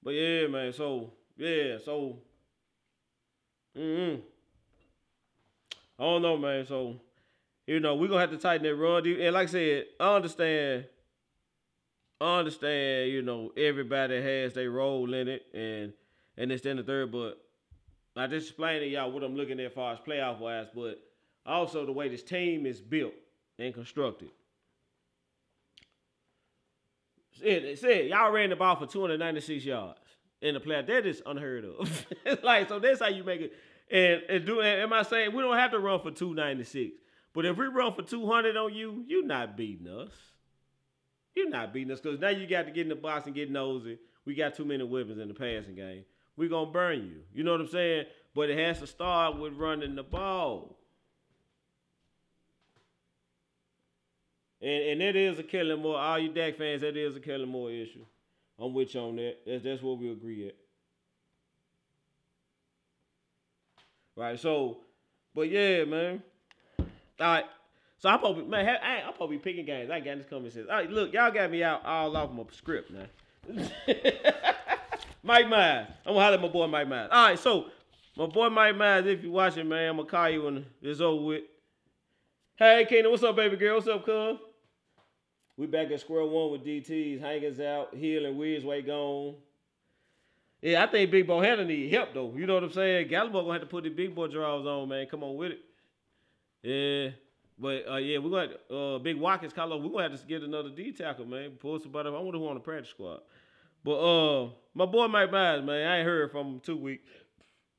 [0.03, 0.73] But yeah, man.
[0.73, 2.19] So yeah, so
[3.77, 4.19] mm
[5.99, 6.65] I don't know, man.
[6.65, 6.95] So
[7.67, 9.05] you know, we're gonna have to tighten that run.
[9.05, 10.85] And like I said, I understand.
[12.19, 15.91] I understand, you know, everybody has their role in it and
[16.37, 17.41] and it's in the third, but
[18.15, 20.99] I just explained to y'all what I'm looking at as far as playoff wise, but
[21.45, 23.13] also the way this team is built
[23.57, 24.29] and constructed.
[27.43, 29.99] It, said y'all ran the ball for 296 yards
[30.41, 30.87] in the playoff.
[30.87, 32.05] That is unheard of.
[32.43, 33.53] like so, that's how you make it.
[33.89, 36.95] And, and do am I saying we don't have to run for 296?
[37.33, 40.11] But if we run for 200 on you, you're not beating us.
[41.35, 43.49] You're not beating us because now you got to get in the box and get
[43.49, 43.97] nosy.
[44.25, 46.03] We got too many weapons in the passing game.
[46.37, 47.21] We're gonna burn you.
[47.33, 48.05] You know what I'm saying?
[48.33, 50.77] But it has to start with running the ball.
[54.61, 55.97] And and it is a Kellen Moore.
[55.97, 58.05] All you Dak fans, that is a Kellen Moore issue.
[58.59, 59.37] I'm with you on that.
[59.45, 60.55] That's, that's what we agree at.
[64.15, 64.39] Right.
[64.39, 64.77] So,
[65.33, 66.21] but yeah, man.
[66.79, 66.87] All
[67.19, 67.45] right.
[67.97, 69.89] So I'm probably man, I, I'm probably picking games.
[69.89, 72.43] I got this coming says, all right, look, y'all got me out all off my
[72.51, 73.05] script now.
[75.23, 75.87] Mike Myers.
[76.05, 77.09] I'm gonna holler at my boy Mike Myers.
[77.11, 77.67] All right, so
[78.17, 81.23] my boy Mike Myers, if you're watching, man, I'm gonna call you when it's over
[81.23, 81.43] with.
[82.55, 83.75] Hey, Keenan, what's up, baby girl?
[83.75, 84.37] What's up, cuz?
[85.61, 89.35] We back at square one with DTs, Hankins out, Hill and Weersway gone.
[90.59, 92.33] Yeah, I think Big Bohanna need help though.
[92.35, 93.09] You know what I'm saying?
[93.09, 95.05] Gallup gonna have to put the big boy draws on, man.
[95.05, 95.59] Come on with it.
[96.63, 97.11] Yeah.
[97.59, 99.81] But uh, yeah, we're gonna uh Big Watkins call up.
[99.81, 101.51] We're gonna have to get another D tackle, man.
[101.59, 102.15] Pull somebody up.
[102.15, 103.19] I wonder who on the practice squad.
[103.83, 107.07] But uh my boy Mike Myers, man, I ain't heard from him two weeks.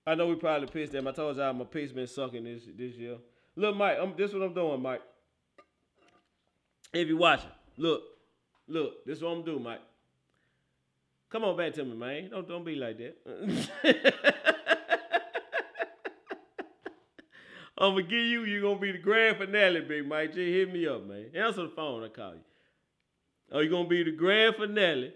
[0.06, 1.08] I know we probably pissed him.
[1.08, 3.16] I told y'all my piece been sucking this this year.
[3.56, 5.02] Look, Mike, I'm, this what I'm doing, Mike.
[6.92, 8.02] If you watching, look,
[8.68, 9.80] look, this is what I'm doing, Mike.
[11.30, 12.30] Come on back to me, man.
[12.30, 13.16] Don't don't be like that.
[17.78, 18.44] I'm gonna give you.
[18.44, 20.34] You're gonna be the grand finale, Big Mike.
[20.34, 21.30] Just hit me up, man.
[21.34, 22.04] Answer the phone.
[22.04, 22.40] I call you.
[23.50, 25.14] Oh, you gonna be the grand finale.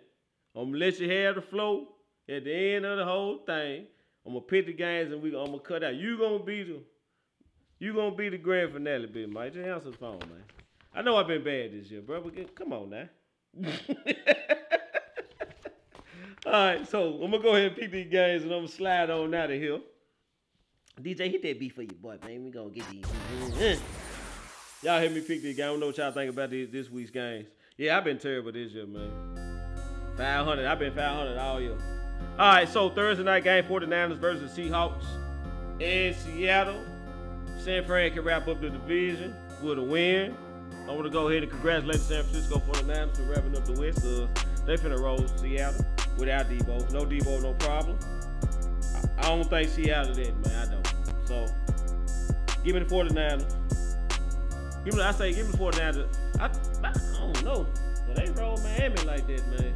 [0.55, 1.89] I'm gonna let you have the flow
[2.29, 3.87] at the end of the whole thing.
[4.25, 5.29] I'm gonna pick the games and we.
[5.29, 5.95] I'm gonna cut out.
[5.95, 6.81] You gonna be the.
[7.79, 9.53] You gonna be the grand finale, Big Mike.
[9.53, 10.43] Just answer the phone, man.
[10.97, 12.23] I know I've been bad this year, bro.
[12.23, 13.09] But get- come on now.
[16.47, 19.11] All right, so I'm gonna go ahead and pick these games and I'm gonna slide
[19.11, 19.81] on out of here.
[21.01, 22.45] DJ, hit that beat for you, boy, man.
[22.45, 23.05] We gonna get these.
[24.83, 25.61] Y'all hear me pick these games.
[25.61, 27.49] I don't know what y'all think about these, this week's games.
[27.77, 29.11] Yeah, I've been terrible this year, man.
[30.17, 30.65] 500.
[30.65, 31.77] I've been 500 all year.
[32.39, 35.05] All right, so Thursday night game, 49ers versus Seahawks
[35.81, 36.81] in Seattle.
[37.59, 40.37] San Fran can wrap up the division with a win.
[40.89, 43.97] I want to go ahead and congratulate San Francisco 49ers for wrapping up the West
[43.97, 44.29] because
[44.65, 45.85] they finna roll Seattle
[46.17, 46.93] without Deebo.
[46.93, 47.99] No Deebo, no problem.
[48.95, 50.69] I, I don't think Seattle did, man.
[50.69, 50.87] I don't.
[51.27, 51.47] So,
[52.63, 53.57] give me the 49ers.
[54.85, 56.07] Give me, I say, give me the 49ers.
[56.39, 56.45] I,
[56.87, 57.67] I don't know.
[58.07, 59.75] But they roll Miami like that, man.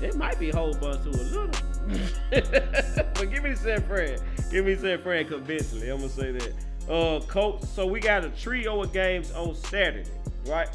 [0.00, 1.48] It might be a whole bunch to a little.
[3.14, 4.18] but give me San Fran.
[4.50, 5.88] Give me San Fran convincingly.
[5.90, 6.52] I'm gonna say that.
[6.88, 7.68] Uh, Colts.
[7.68, 10.08] So we got a trio of games on Saturday,
[10.46, 10.68] right?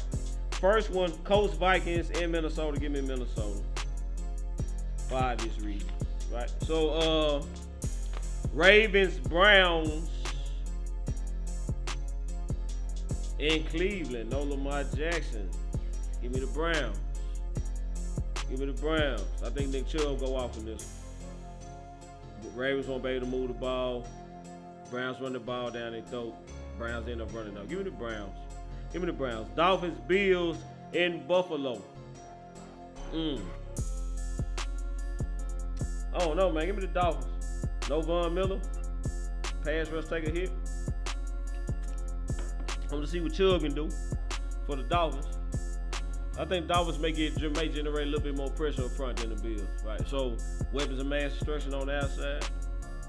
[0.52, 2.78] First one, Colts Vikings in Minnesota.
[2.78, 3.60] Give me Minnesota.
[5.08, 5.90] For obvious reasons,
[6.32, 6.50] right?
[6.66, 7.42] So uh,
[8.52, 10.08] Ravens Browns
[13.38, 14.30] in Cleveland.
[14.30, 15.48] No Lamar Jackson.
[16.22, 16.98] Give me the Browns.
[18.48, 19.24] Give me the Browns.
[19.44, 20.86] I think Nick Chubb go off in this.
[22.42, 22.54] one.
[22.56, 24.06] Ravens won't be able to move the ball.
[24.92, 26.34] Browns run the ball down their throat.
[26.76, 27.66] Browns end up running out.
[27.66, 28.36] Give me the Browns.
[28.92, 29.48] Give me the Browns.
[29.56, 30.58] Dolphins, Bills
[30.92, 31.80] in Buffalo.
[33.10, 33.40] Mm.
[36.12, 36.66] Oh no, man.
[36.66, 37.66] Give me the Dolphins.
[37.88, 38.60] No Von Miller.
[39.64, 40.50] Pass rush take a hit.
[42.82, 43.88] I'm gonna see what Chubb can do
[44.66, 45.38] for the Dolphins.
[46.38, 49.34] I think Dolphins may get may generate a little bit more pressure up front than
[49.34, 50.06] the Bills, right?
[50.06, 50.36] So
[50.70, 52.44] weapons of mass destruction on the outside.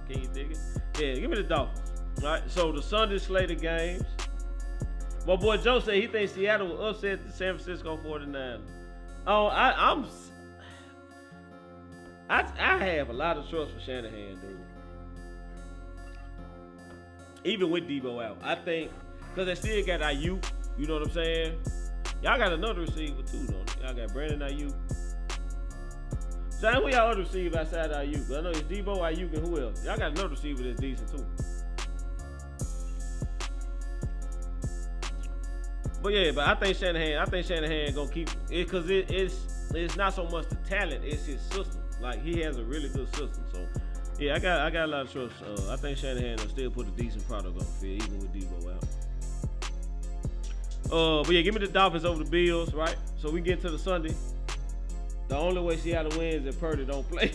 [0.08, 0.58] Can you dig it?
[1.00, 1.92] Yeah, give me the Dolphins.
[2.20, 2.44] All right.
[2.48, 4.04] So the Sunday slate of games.
[5.26, 8.60] My boy Joe said he thinks Seattle will upset the San Francisco 49ers.
[9.26, 10.06] Oh, I, I'm.
[12.30, 14.60] I, I have a lot of trust for Shanahan, dude.
[17.46, 18.92] Even with Deebo out, I think
[19.30, 20.44] because they still got Aiyuk.
[20.78, 21.60] You know what I'm saying?
[22.22, 23.86] Y'all got another receiver too, though.
[23.86, 24.74] Y'all got Brandon Aiyuk.
[26.60, 28.38] So who y'all other receiver outside of Aiyuk?
[28.38, 29.84] I know it's Deebo, Aiyuk, and who else?
[29.84, 31.26] Y'all got another receiver that's decent too.
[36.02, 39.70] But yeah, but I think Shanahan, I think Shanahan gonna keep it because it, it's
[39.74, 41.82] it's not so much the talent, it's his system.
[42.02, 43.44] Like he has a really good system.
[43.54, 43.66] So
[44.20, 45.34] yeah, I got I got a lot of trust.
[45.42, 48.34] Uh, I think Shanahan will still put a decent product on the field, even with
[48.34, 48.84] Deebo out.
[50.92, 52.98] Uh, but yeah, give me the Dolphins over the Bills, right?
[53.18, 54.14] So we get to the Sunday.
[55.28, 57.32] The only way Seattle wins is if Purdy don't play.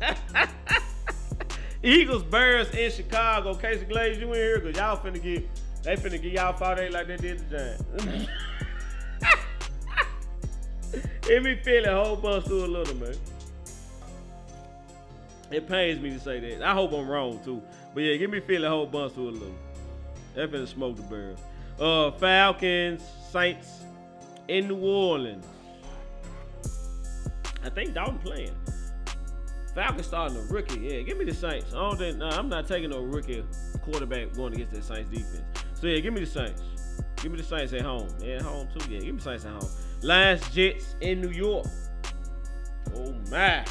[1.82, 3.54] Eagles, Bears in Chicago.
[3.54, 4.58] Casey Glaze, you in here?
[4.58, 5.48] Because y'all finna get,
[5.82, 8.28] they finna get y'all 5 like they did the Giants.
[11.28, 13.14] it me Philly a whole bunch to a little, man.
[15.50, 16.62] It pains me to say that.
[16.62, 17.62] I hope I'm wrong, too.
[17.94, 19.54] But yeah, give me Philly a whole bunch to a little.
[20.34, 21.38] They finna smoke the Bears.
[21.80, 23.84] Uh, Falcons, Saints
[24.48, 25.46] in New Orleans.
[27.68, 28.56] I think Dalton playing.
[29.74, 30.80] Falcons starting a rookie.
[30.80, 31.74] Yeah, give me the Saints.
[31.74, 33.44] I don't think, nah, I'm not taking no rookie
[33.82, 35.42] quarterback going against that Saints defense.
[35.74, 36.62] So yeah, give me the Saints.
[37.16, 38.08] Give me the Saints at home.
[38.22, 38.90] Yeah, at home too.
[38.90, 39.70] Yeah, give me the Saints at home.
[40.00, 41.66] Lions, Jets in New York.
[42.96, 43.66] Oh my.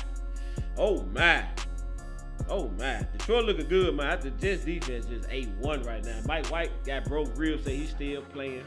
[0.78, 1.44] Oh my.
[2.50, 4.20] Oh man, Detroit looking good, man.
[4.22, 6.20] The Jets defense is A1 right now.
[6.28, 8.64] Mike White got broke ribs, say he's still playing.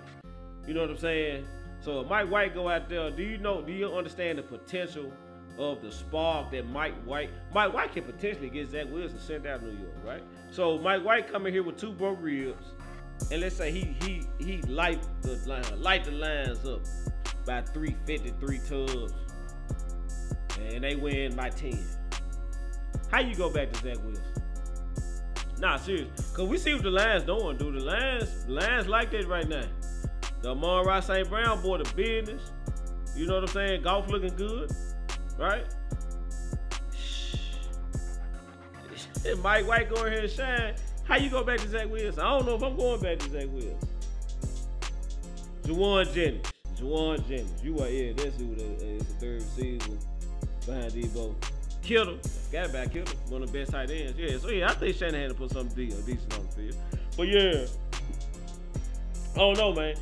[0.67, 1.47] You know what I'm saying?
[1.81, 5.13] So if Mike White go out there, do you know, do you understand the potential
[5.59, 9.57] of the spark that Mike White, Mike White can potentially get Zach Wilson sent out
[9.57, 10.23] of New York, right?
[10.51, 12.67] So Mike White coming here with two broke ribs,
[13.31, 15.37] and let's say he he he light the
[15.79, 16.81] light the Lions up
[17.47, 19.15] by 353 tubs,
[20.61, 21.79] and they win by 10.
[23.11, 24.25] How you go back to Zach Wilson?
[25.59, 26.09] Nah, serious.
[26.35, 27.75] Cause we see what the Lions doing, dude.
[27.75, 29.65] The Lions, Lions like that right now.
[30.43, 31.29] The Amon-Ra St.
[31.29, 32.53] Brown boy, the business.
[33.17, 33.83] You know what I'm saying?
[33.83, 34.71] Goff looking good,
[35.39, 35.65] right?
[39.43, 40.75] Mike White go in here and shine.
[41.05, 42.21] How you go back to Zach Wilson?
[42.21, 43.77] I don't know if I'm going back to Zach Wilson.
[45.65, 46.53] Jauan Jennings.
[46.77, 47.63] Jauan Jennings.
[47.63, 49.99] You are, yeah, that's who the, uh, the third season
[50.65, 51.35] behind these Deebo.
[51.83, 52.19] Kittle.
[52.53, 53.15] Got back Kittle.
[53.29, 54.19] One of the best tight ends.
[54.19, 56.77] Yeah, so yeah, I think Shanahan had to put something decent on the field.
[57.17, 57.67] But yeah.
[59.35, 59.97] I don't know, man.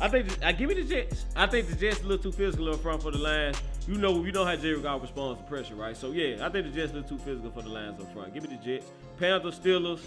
[0.00, 1.24] I think I give me the Jets.
[1.36, 3.60] I think the Jets a little too physical up front for the Lions.
[3.86, 5.96] You know, you know how Jerry Goff responds to pressure, right?
[5.96, 8.34] So yeah, I think the Jets a little too physical for the Lions up front.
[8.34, 8.86] Give me the Jets.
[9.18, 10.00] Panthers, Steelers.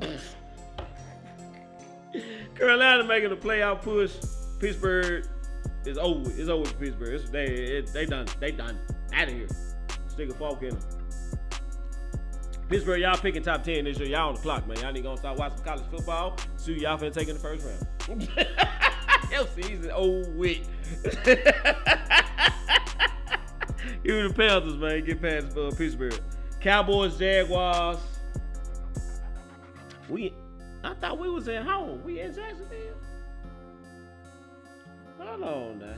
[2.54, 4.12] Carolina making a playoff push.
[4.58, 5.26] Pittsburgh
[5.84, 6.30] is over.
[6.30, 7.20] It's over with Pittsburgh.
[7.20, 8.26] It's, they it, they done.
[8.40, 8.78] They done.
[9.12, 9.48] Out of here.
[10.08, 11.01] Stick a fork in them.
[12.68, 14.08] Pittsburgh, y'all picking top 10 this year.
[14.08, 14.78] Y'all on the clock, man.
[14.78, 16.36] Y'all need gonna start watching college football.
[16.56, 18.22] See y'all finna take in the first round.
[19.30, 20.66] Hell season old wit.
[24.04, 25.04] Give me the Panthers, man.
[25.04, 26.18] Get past uh, Pittsburgh.
[26.60, 27.98] Cowboys, Jaguars.
[30.08, 30.34] We,
[30.82, 32.02] I thought we was at home.
[32.04, 32.96] We in Jacksonville.
[35.18, 35.94] Hold on now.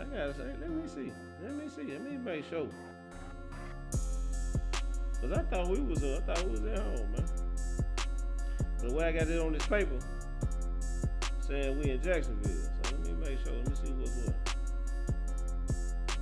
[0.00, 1.12] I gotta say, let me see.
[1.42, 1.92] Let me see.
[1.92, 2.68] Let me make sure.
[5.20, 7.24] Cause I thought we was, uh, I thought we was at home, man.
[8.80, 9.98] But the way I got it on this paper,
[11.40, 12.52] saying we in Jacksonville.
[12.52, 13.52] So let me make sure.
[13.52, 14.34] Let me see what's what.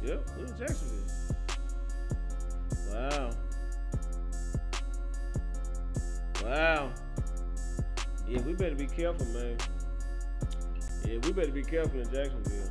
[0.02, 1.36] Yep, we in Jacksonville.
[2.90, 3.30] Wow.
[6.42, 6.92] Wow.
[8.26, 9.58] Yeah, we better be careful, man.
[11.04, 12.70] Yeah, we better be careful in Jacksonville.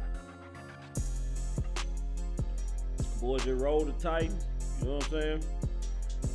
[3.22, 4.46] Boys just roll the Titans.
[4.80, 5.44] You know what I'm saying?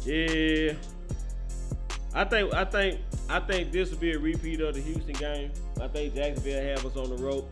[0.04, 0.74] Yeah.
[2.12, 5.52] I think I think I think this will be a repeat of the Houston game.
[5.80, 7.48] I think Jacksonville have us on the rope.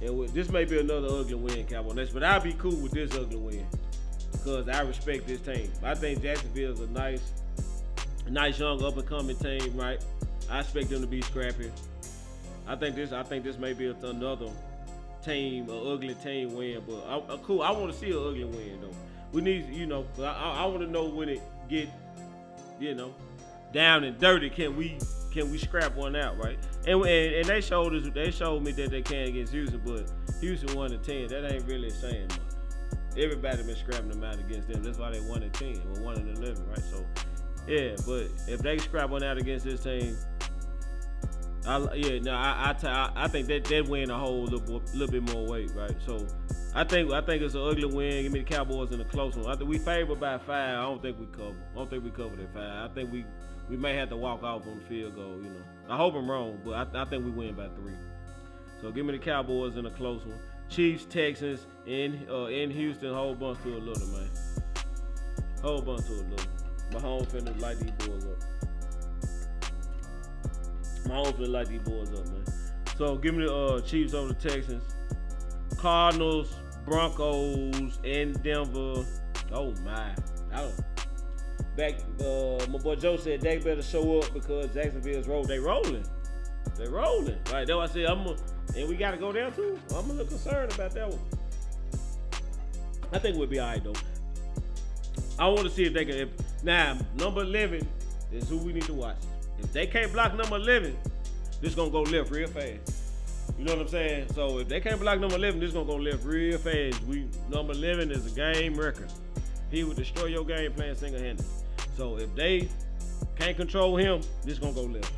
[0.00, 2.10] And this may be another ugly win, Cowboys.
[2.10, 3.66] But I'll be cool with this ugly win.
[4.30, 5.70] Because I respect this team.
[5.82, 7.32] I think Jacksonville is a nice
[8.28, 10.04] nice young up and coming team, right?
[10.50, 11.70] I expect them to be scrappy.
[12.66, 13.12] I think this.
[13.12, 14.50] I think this may be another
[15.24, 16.82] team, an ugly team win.
[16.86, 17.62] But I, I, cool.
[17.62, 18.94] I want to see an ugly win though.
[19.32, 21.88] We need, you know, I, I want to know when it get,
[22.80, 23.14] you know,
[23.72, 24.48] down and dirty.
[24.50, 24.98] Can we
[25.30, 26.58] can we scrap one out, right?
[26.86, 30.10] And and, and they showed us, they showed me that they can against Houston, but
[30.40, 31.28] Houston won to ten.
[31.28, 32.40] That ain't really saying much.
[33.16, 34.82] Everybody been scrapping them out against them.
[34.82, 36.78] That's why they won at ten or one and eleven, right?
[36.78, 37.04] So
[37.66, 40.16] yeah, but if they scrap one out against this team,
[41.66, 44.82] I, yeah, no, I, I, t- I, I think that they win a whole little,
[44.94, 45.94] little bit more weight, right?
[46.06, 46.26] So
[46.74, 48.22] I think I think it's an ugly win.
[48.22, 49.50] Give me the Cowboys in a close one.
[49.50, 50.78] I think we favored by five.
[50.78, 51.56] I don't think we cover.
[51.72, 52.90] I don't think we covered at five.
[52.90, 53.24] I think we
[53.68, 55.36] we may have to walk off on the field goal.
[55.42, 57.94] You know, I hope I'm wrong, but I, I think we win by three.
[58.80, 60.38] So give me the Cowboys in a close one.
[60.68, 64.30] Chiefs, Texans, in uh, in Houston, whole bunch to a little man.
[65.62, 66.46] Whole bunch to a little.
[66.92, 68.67] Mahomes finna light these boys up.
[71.08, 72.44] Mahomes finna light these boys up, man.
[72.96, 74.82] So give me the uh, Chiefs over the Texans.
[75.78, 76.54] Cardinals,
[76.84, 79.04] Broncos, and Denver.
[79.52, 80.14] Oh my.
[80.52, 80.74] I don't
[81.76, 85.44] back uh, my boy Joe said they better show up because Jacksonville's roll.
[85.44, 86.04] They rolling.
[86.76, 87.38] They rolling.
[87.52, 87.68] Right.
[87.68, 88.36] Why I said I'm a,
[88.76, 89.78] and we gotta go down too.
[89.90, 91.20] I'm a little concerned about that one.
[93.12, 93.94] I think we'll be alright though.
[95.38, 96.16] I want to see if they can.
[96.16, 96.28] If,
[96.64, 97.86] now number eleven
[98.32, 99.16] is who we need to watch.
[99.60, 100.96] If they can't block number eleven,
[101.60, 102.94] this is gonna go left real fast.
[103.58, 104.28] You know what I'm saying?
[104.34, 107.02] So if they can't block number 11, this is gonna go left real fast.
[107.04, 109.10] We number 11 is a game record.
[109.70, 111.44] He would destroy your game playing single-handed.
[111.96, 112.68] So if they
[113.36, 115.12] can't control him, this gonna go left.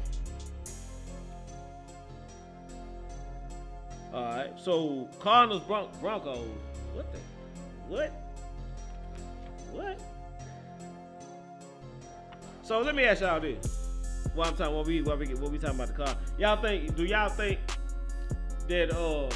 [4.14, 4.53] All right.
[4.59, 6.49] So Cardinals Bron- Broncos.
[6.95, 7.18] What the?
[7.88, 8.12] What?
[9.72, 10.01] What?
[12.62, 13.80] So let me ask y'all this.
[14.35, 16.14] What I'm talking, what we, what we, what we talking about the car?
[16.39, 16.95] Y'all think?
[16.97, 17.59] Do y'all think
[18.68, 19.28] that uh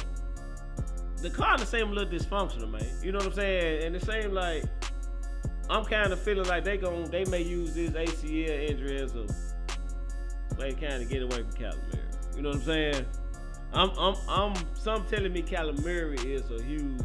[1.21, 2.85] the car the same little dysfunctional, man?
[3.01, 3.83] You know what I'm saying?
[3.83, 4.63] And it seems like
[5.69, 9.25] I'm kind of feeling like they gon' they may use this ACL injury as a
[10.57, 11.77] way kind of get away from Kyler
[12.35, 13.05] You know what I'm saying?
[13.73, 17.01] I'm I'm I'm some telling me Kyler is a huge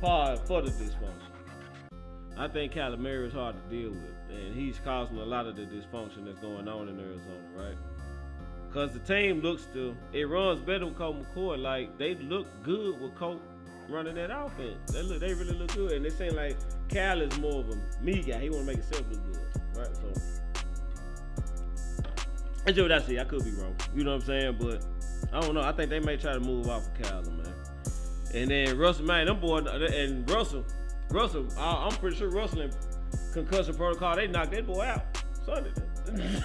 [0.00, 1.30] part for the dysfunction.
[2.36, 5.62] I think Kyler is hard to deal with, and he's causing a lot of the
[5.62, 7.76] dysfunction that's going on in Arizona, right?
[8.72, 11.60] Cause the team looks to it runs better with Colt McCoy.
[11.60, 13.40] Like they look good with Colt
[13.88, 14.92] running that offense.
[14.92, 16.56] They look, they really look good, and it seems like
[16.88, 18.38] Cal is more of a me guy.
[18.38, 19.40] He want to make himself look good,
[19.76, 19.96] right?
[19.96, 20.40] So
[22.64, 23.18] that's what I see.
[23.18, 23.74] I could be wrong.
[23.94, 24.56] You know what I'm saying?
[24.60, 24.84] But
[25.32, 25.62] I don't know.
[25.62, 27.52] I think they may try to move off of Cal, man.
[28.32, 30.64] And then Russell, man, them boys, and Russell,
[31.10, 32.76] Russell, I, am pretty sure Russell and
[33.32, 35.04] concussion protocol, they knocked that boy out
[35.44, 35.70] Sunday.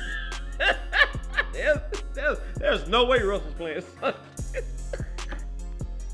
[1.53, 1.79] there's,
[2.13, 4.17] there's, there's no way Russell's playing Sunday.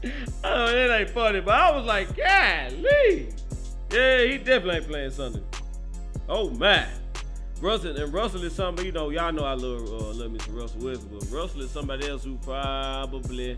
[0.43, 3.29] oh, it ain't funny, but I was like, golly.
[3.91, 5.43] Yeah, he definitely ain't playing Sunday.
[6.29, 6.89] Oh man.
[7.59, 10.59] Russell and Russell is somebody, you know, y'all know I love uh, love Mr.
[10.59, 13.57] Russell Wilson, but Russell is somebody else who probably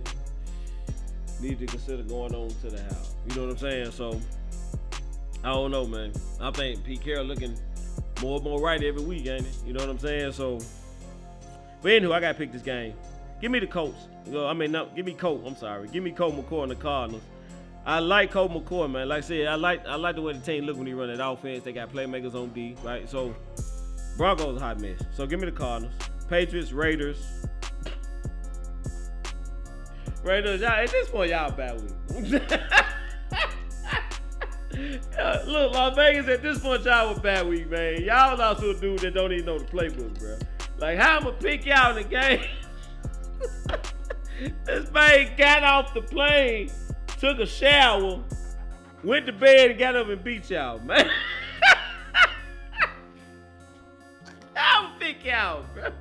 [1.39, 3.15] need to consider going on to the house.
[3.29, 3.91] You know what I'm saying?
[3.91, 4.19] So
[5.43, 6.13] I don't know, man.
[6.39, 7.57] I think Pete Carroll looking
[8.21, 9.55] more and more right every week, ain't it?
[9.65, 10.31] You know what I'm saying?
[10.33, 10.59] So,
[11.81, 12.93] but anywho, I gotta pick this game.
[13.41, 14.07] Give me the Colts.
[14.33, 15.43] I mean, no, give me Colt.
[15.45, 15.89] I'm sorry.
[15.89, 17.23] Give me Colt McCoy and the Cardinals.
[17.85, 19.09] I like Colt McCoy, man.
[19.09, 21.13] Like I said, I like I like the way the team look when he run
[21.15, 21.65] that offense.
[21.65, 23.09] They got playmakers on D, right?
[23.09, 23.35] So
[24.15, 25.01] Broncos hot mess.
[25.13, 25.93] So give me the Cardinals.
[26.29, 27.17] Patriots, Raiders.
[30.23, 32.41] Raiders, y'all, at this point, y'all bad week.
[34.73, 38.01] look, Las Vegas, at this point, y'all was bad week, man.
[38.01, 40.37] Y'all also a dude that don't even know the playbook, bro.
[40.77, 42.41] Like, how I'm going to pick y'all in the game?
[44.65, 46.71] this man got off the plane,
[47.17, 48.23] took a shower,
[49.03, 51.09] went to bed, and got up and beat y'all, man.
[54.55, 55.89] I'll pick y'all, bro.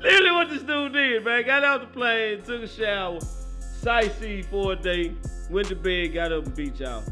[0.00, 1.44] Literally what this dude did, man.
[1.44, 3.18] Got off the plane, took a shower,
[3.60, 5.14] sightseeing for a day,
[5.52, 7.04] went to bed, got up and beat y'all.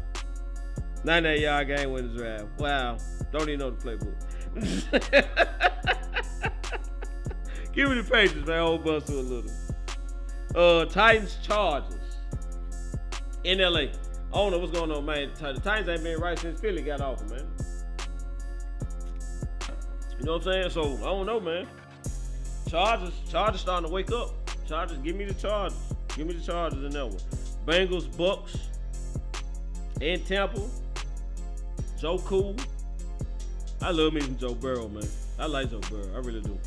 [1.03, 2.47] 98 yard game winning drive.
[2.57, 2.97] Wow.
[3.31, 4.15] Don't even know the playbook.
[7.73, 8.59] Give me the Patriots, man.
[8.59, 9.49] Old bust a little.
[10.53, 11.95] Uh, Titans, Chargers.
[13.43, 13.79] In LA.
[13.79, 13.89] I
[14.33, 15.31] don't know what's going on, man.
[15.39, 17.47] The Titans ain't been right since Philly got off, man.
[20.19, 20.69] You know what I'm saying?
[20.69, 21.67] So I don't know, man.
[22.69, 24.31] Chargers, Chargers starting to wake up.
[24.67, 25.77] Chargers, give me the Chargers.
[26.15, 27.17] Give me the Chargers in that one.
[27.65, 28.57] Bengals, Bucks,
[30.01, 30.61] and Tampa.
[31.99, 32.55] Joe cool.
[33.81, 35.03] I love me some Joe Burrow, man.
[35.37, 36.13] I like Joe Burrow.
[36.15, 36.57] I really do.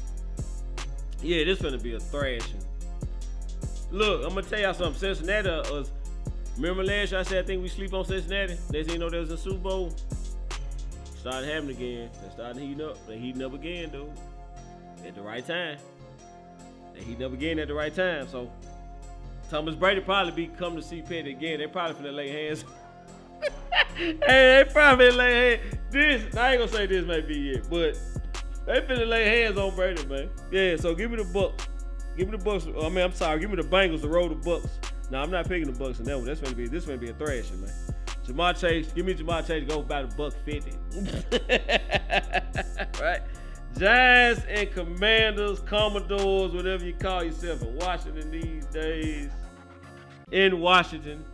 [1.23, 2.61] Yeah, this gonna be a thrashing.
[3.91, 4.99] Look, I'm gonna tell y'all something.
[4.99, 5.91] Cincinnati uh, was.
[6.57, 8.57] Remember last year I said I think we sleep on Cincinnati.
[8.71, 9.93] They didn't know there was a Super Bowl.
[11.19, 12.11] Started happening again.
[12.23, 13.07] They started heating up.
[13.07, 14.11] They heating up again, dude.
[15.07, 15.79] At the right time.
[16.95, 18.29] They heating up again at the right time.
[18.29, 18.51] So
[19.51, 21.59] Thomas Brady probably be coming to see Petty again.
[21.59, 22.65] They probably finna lay hands.
[23.97, 25.77] hey, they probably lay hands.
[25.91, 27.99] This, I ain't gonna say this may be it, but
[28.67, 30.31] they finna lay hands on Brady, man.
[30.51, 31.69] Yeah, so give me the Bucks.
[32.17, 32.67] Give me the Bucks.
[32.67, 33.41] I mean, I'm sorry.
[33.41, 34.69] Give me the Bengals to roll the Bucks.
[35.11, 36.27] No, I'm not picking the Bucks in that one.
[36.27, 37.73] That's gonna be this gonna be a thrashing, man.
[38.27, 40.73] Ja'Marr Chase, give me Ja'Marr Chase to go by the buck fifty.
[43.03, 43.21] right?
[43.79, 49.31] Giants and Commanders, Commodores, whatever you call yourself in Washington these days.
[50.31, 51.25] In Washington.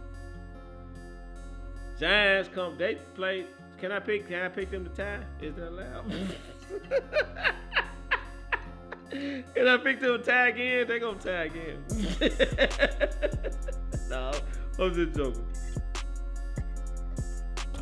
[1.99, 3.45] Giants come, they play.
[3.78, 5.20] Can I pick can I pick them to tie?
[5.41, 6.11] Is that allowed?
[9.11, 10.86] Can I pick them to tie again?
[10.86, 11.82] They gonna tie again.
[14.09, 14.30] no,
[14.78, 15.45] I'm just joking.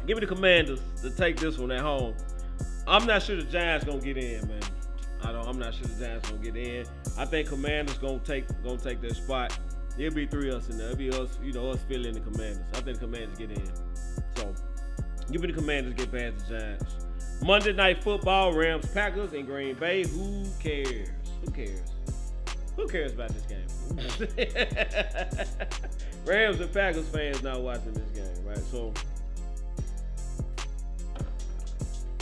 [0.07, 2.15] Give me the Commanders to take this one at home.
[2.89, 4.61] I'm not sure the Giants gonna get in, man.
[5.23, 5.47] I don't.
[5.47, 6.87] I'm not sure the Giants gonna get in.
[7.19, 9.59] I think Commanders gonna take gonna take their spot.
[9.99, 10.91] It'll be three of us in there.
[10.91, 12.65] It'll be us, you know, us Philly the Commanders.
[12.75, 13.67] I think Commanders get in.
[14.37, 14.55] So,
[15.31, 16.97] give me the Commanders get past the Giants.
[17.43, 20.07] Monday Night Football, Rams, Packers, and Green Bay.
[20.07, 21.09] Who cares?
[21.45, 21.91] Who cares?
[22.77, 23.67] Who cares about this game?
[26.25, 28.59] Rams and Packers fans not watching this game, right?
[28.59, 28.95] So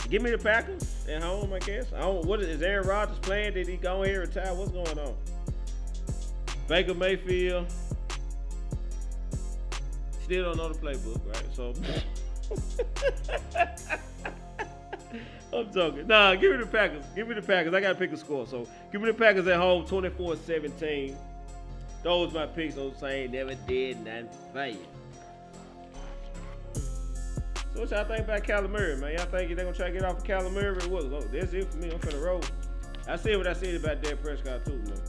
[0.07, 1.91] give me the Packers at home, I guess.
[1.93, 3.53] I don't what is Aaron Rodgers playing?
[3.53, 4.53] Did he go here and retire?
[4.53, 5.15] What's going on?
[6.67, 7.67] Baker Mayfield.
[10.23, 11.43] Still don't know the playbook, right?
[11.53, 11.73] So
[15.57, 16.07] I'm joking.
[16.07, 17.05] Nah, give me the Packers.
[17.15, 17.73] Give me the Packers.
[17.73, 18.45] I got to pick a score.
[18.45, 21.15] So give me the Packers at home, 24 17.
[22.03, 22.75] Those my picks.
[22.75, 24.85] Those saying never did nothing for you.
[27.77, 29.11] So what y'all think about Murray, man?
[29.11, 30.73] Y'all think they're to try to get off of Murray?
[30.87, 31.03] What?
[31.13, 31.91] Oh, that's it for me.
[31.91, 32.41] I'm finna roll.
[33.07, 34.99] I said what I said about Dak Prescott, too, man.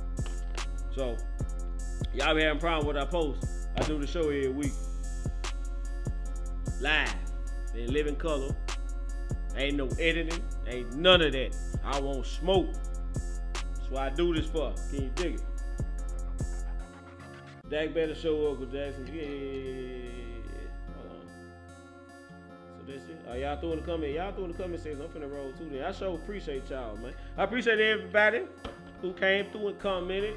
[0.94, 1.16] So,
[2.12, 3.46] y'all be having problem with I post.
[3.74, 4.72] I do the show every week.
[6.82, 7.14] Live.
[7.74, 8.54] In living color.
[9.56, 10.42] Ain't no editing.
[10.66, 11.56] Ain't none of that.
[11.82, 12.74] I won't smoke.
[13.54, 14.74] That's what I do this for.
[14.90, 15.42] Can you dig it?
[17.70, 19.08] Dak better show up with Jackson.
[19.10, 20.17] Yeah.
[22.91, 23.03] It.
[23.28, 24.12] Are y'all through in the comment?
[24.12, 25.03] Y'all through in the comment section.
[25.03, 25.68] I'm finna roll too.
[25.70, 27.12] Then I sure appreciate y'all, man.
[27.36, 28.45] I appreciate everybody
[29.03, 30.36] who came through and commented.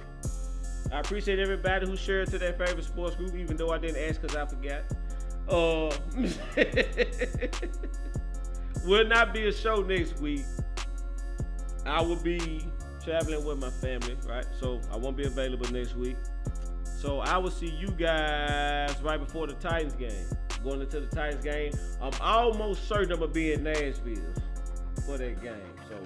[0.91, 4.21] I appreciate everybody who shared to their favorite sports group, even though I didn't ask
[4.21, 4.83] because I forgot.
[5.47, 5.95] Uh,
[8.85, 10.43] will not be a show next week.
[11.85, 12.65] I will be
[13.03, 14.45] traveling with my family, right?
[14.59, 16.17] So I won't be available next week.
[16.83, 20.25] So I will see you guys right before the Titans game.
[20.63, 24.15] Going into the Titans game, I'm almost certain I'm gonna be in Nashville
[25.05, 25.55] for that game.
[25.89, 25.97] So,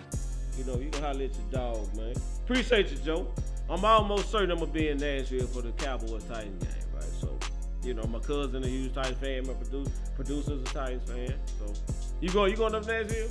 [0.57, 2.15] you know, you can holler at your dog, man.
[2.43, 3.27] Appreciate you, Joe.
[3.69, 7.03] I'm almost certain I'm gonna be in Nashville for the Cowboys Titans game, right?
[7.03, 7.37] So,
[7.83, 11.33] you know, my cousin a huge Titans fan, my producer producer's a Titans fan.
[11.59, 11.73] So
[12.21, 13.29] you going you going up to Nashville?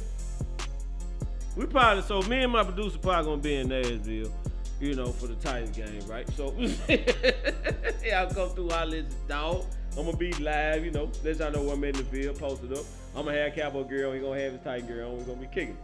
[1.57, 4.33] We probably so me and my producer probably gonna be in Nashville,
[4.81, 6.29] you know, for the Titans game, right?
[6.37, 6.53] So
[6.89, 9.65] yeah, I'll come through our list, dog.
[9.97, 12.73] I'm gonna be live, you know, let y'all know where I'm in the field, posted
[12.73, 12.85] up.
[13.15, 15.47] I'm gonna have Cowboy Girl, he gonna have his tight Girl on, we gonna be
[15.47, 15.79] kicking.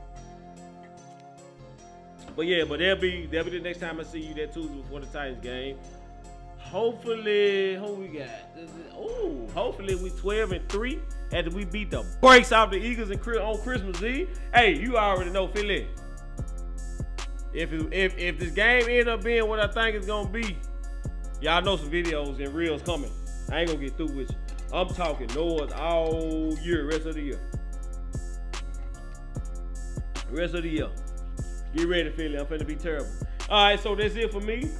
[2.34, 4.74] But yeah, but that'll be that'll be the next time I see you that Tuesday
[4.74, 5.76] before the Titans game.
[6.58, 8.28] Hopefully, who we got?
[8.94, 11.00] Oh, hopefully we 12 and 3
[11.32, 14.38] after we beat the brakes off the Eagles and on Christmas Eve.
[14.54, 15.88] Hey, you already know, Philly.
[17.52, 20.56] If it, if if this game end up being what I think it's gonna be,
[21.40, 23.10] y'all know some videos and reels coming.
[23.50, 24.36] I ain't gonna get through with you.
[24.72, 27.40] I'm talking North all year, rest of the year.
[30.30, 30.88] Rest of the year.
[31.74, 32.38] Get ready, Philly.
[32.38, 33.10] I'm finna be terrible.
[33.48, 34.70] All right, so that's it for me.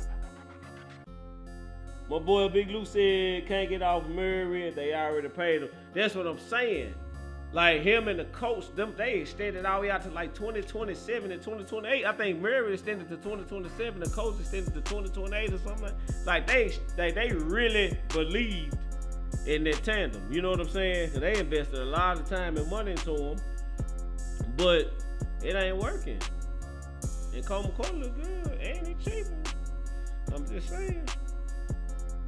[2.09, 4.71] My boy Big Lou said can't get off Murray.
[4.71, 5.69] They already paid him.
[5.95, 6.95] That's what I'm saying.
[7.53, 11.33] Like him and the coach, them they extended all the way out to like 2027
[11.33, 12.05] and 2028.
[12.05, 13.99] I think Murray extended to 2027.
[13.99, 15.93] The coach extended to 2028 or something.
[16.25, 18.79] Like they they they really believed
[19.47, 20.23] in that tandem.
[20.31, 21.11] You know what I'm saying?
[21.11, 23.39] Cause they invested a lot of time and money into him,
[24.57, 24.93] but
[25.43, 26.21] it ain't working.
[27.35, 29.27] And Colt McCoy look good, and he cheap.
[30.33, 31.09] I'm just saying.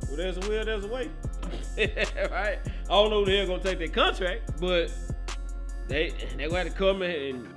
[0.08, 1.10] Well, there's a will, there's a way.
[1.78, 2.58] right?
[2.58, 4.90] I don't know who the hell gonna take that contract, but
[5.92, 7.48] they they gonna have to come in and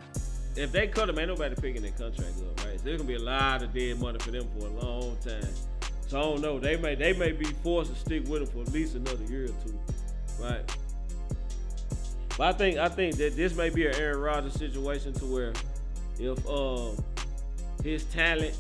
[0.57, 2.77] if they cut him, ain't nobody picking their contract up, right?
[2.77, 5.43] So there's gonna be a lot of dead money for them for a long time.
[6.07, 6.59] So I don't know.
[6.59, 9.45] They may they may be forced to stick with him for at least another year
[9.45, 9.79] or two,
[10.39, 10.77] right?
[12.38, 15.53] But I think I think that this may be an Aaron Rodgers situation to where
[16.19, 16.97] if um
[17.83, 18.57] his talent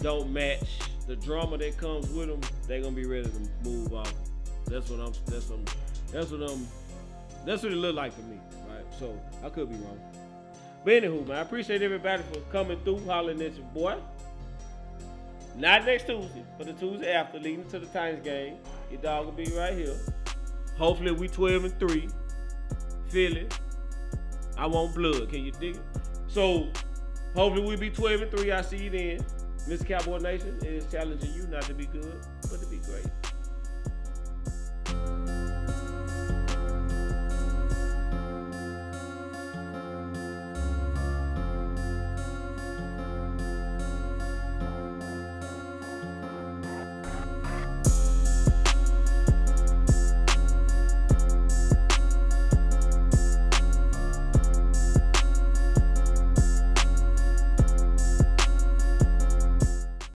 [0.00, 4.12] don't match the drama that comes with him, they're gonna be ready to move off.
[4.66, 5.12] That's what I'm.
[5.26, 5.58] That's what.
[5.58, 5.64] I'm,
[6.12, 6.66] that's what I'm.
[7.44, 8.38] That's what it looked like to me?
[8.98, 10.00] So I could be wrong.
[10.84, 13.96] But anywho, man, I appreciate everybody for coming through, hollering at your boy.
[15.56, 18.56] Not next Tuesday, but the Tuesday after, leading to the Titans game.
[18.90, 19.96] Your dog will be right here.
[20.76, 22.08] Hopefully we 12 and 3.
[23.08, 23.48] Philly.
[24.58, 25.28] I want blood.
[25.30, 25.82] Can you dig it?
[26.26, 26.68] So
[27.34, 28.52] hopefully we be 12 and 3.
[28.52, 29.24] I see you then.
[29.68, 29.86] Mr.
[29.86, 32.20] Cowboy Nation is challenging you not to be good,
[32.50, 33.06] but to be great.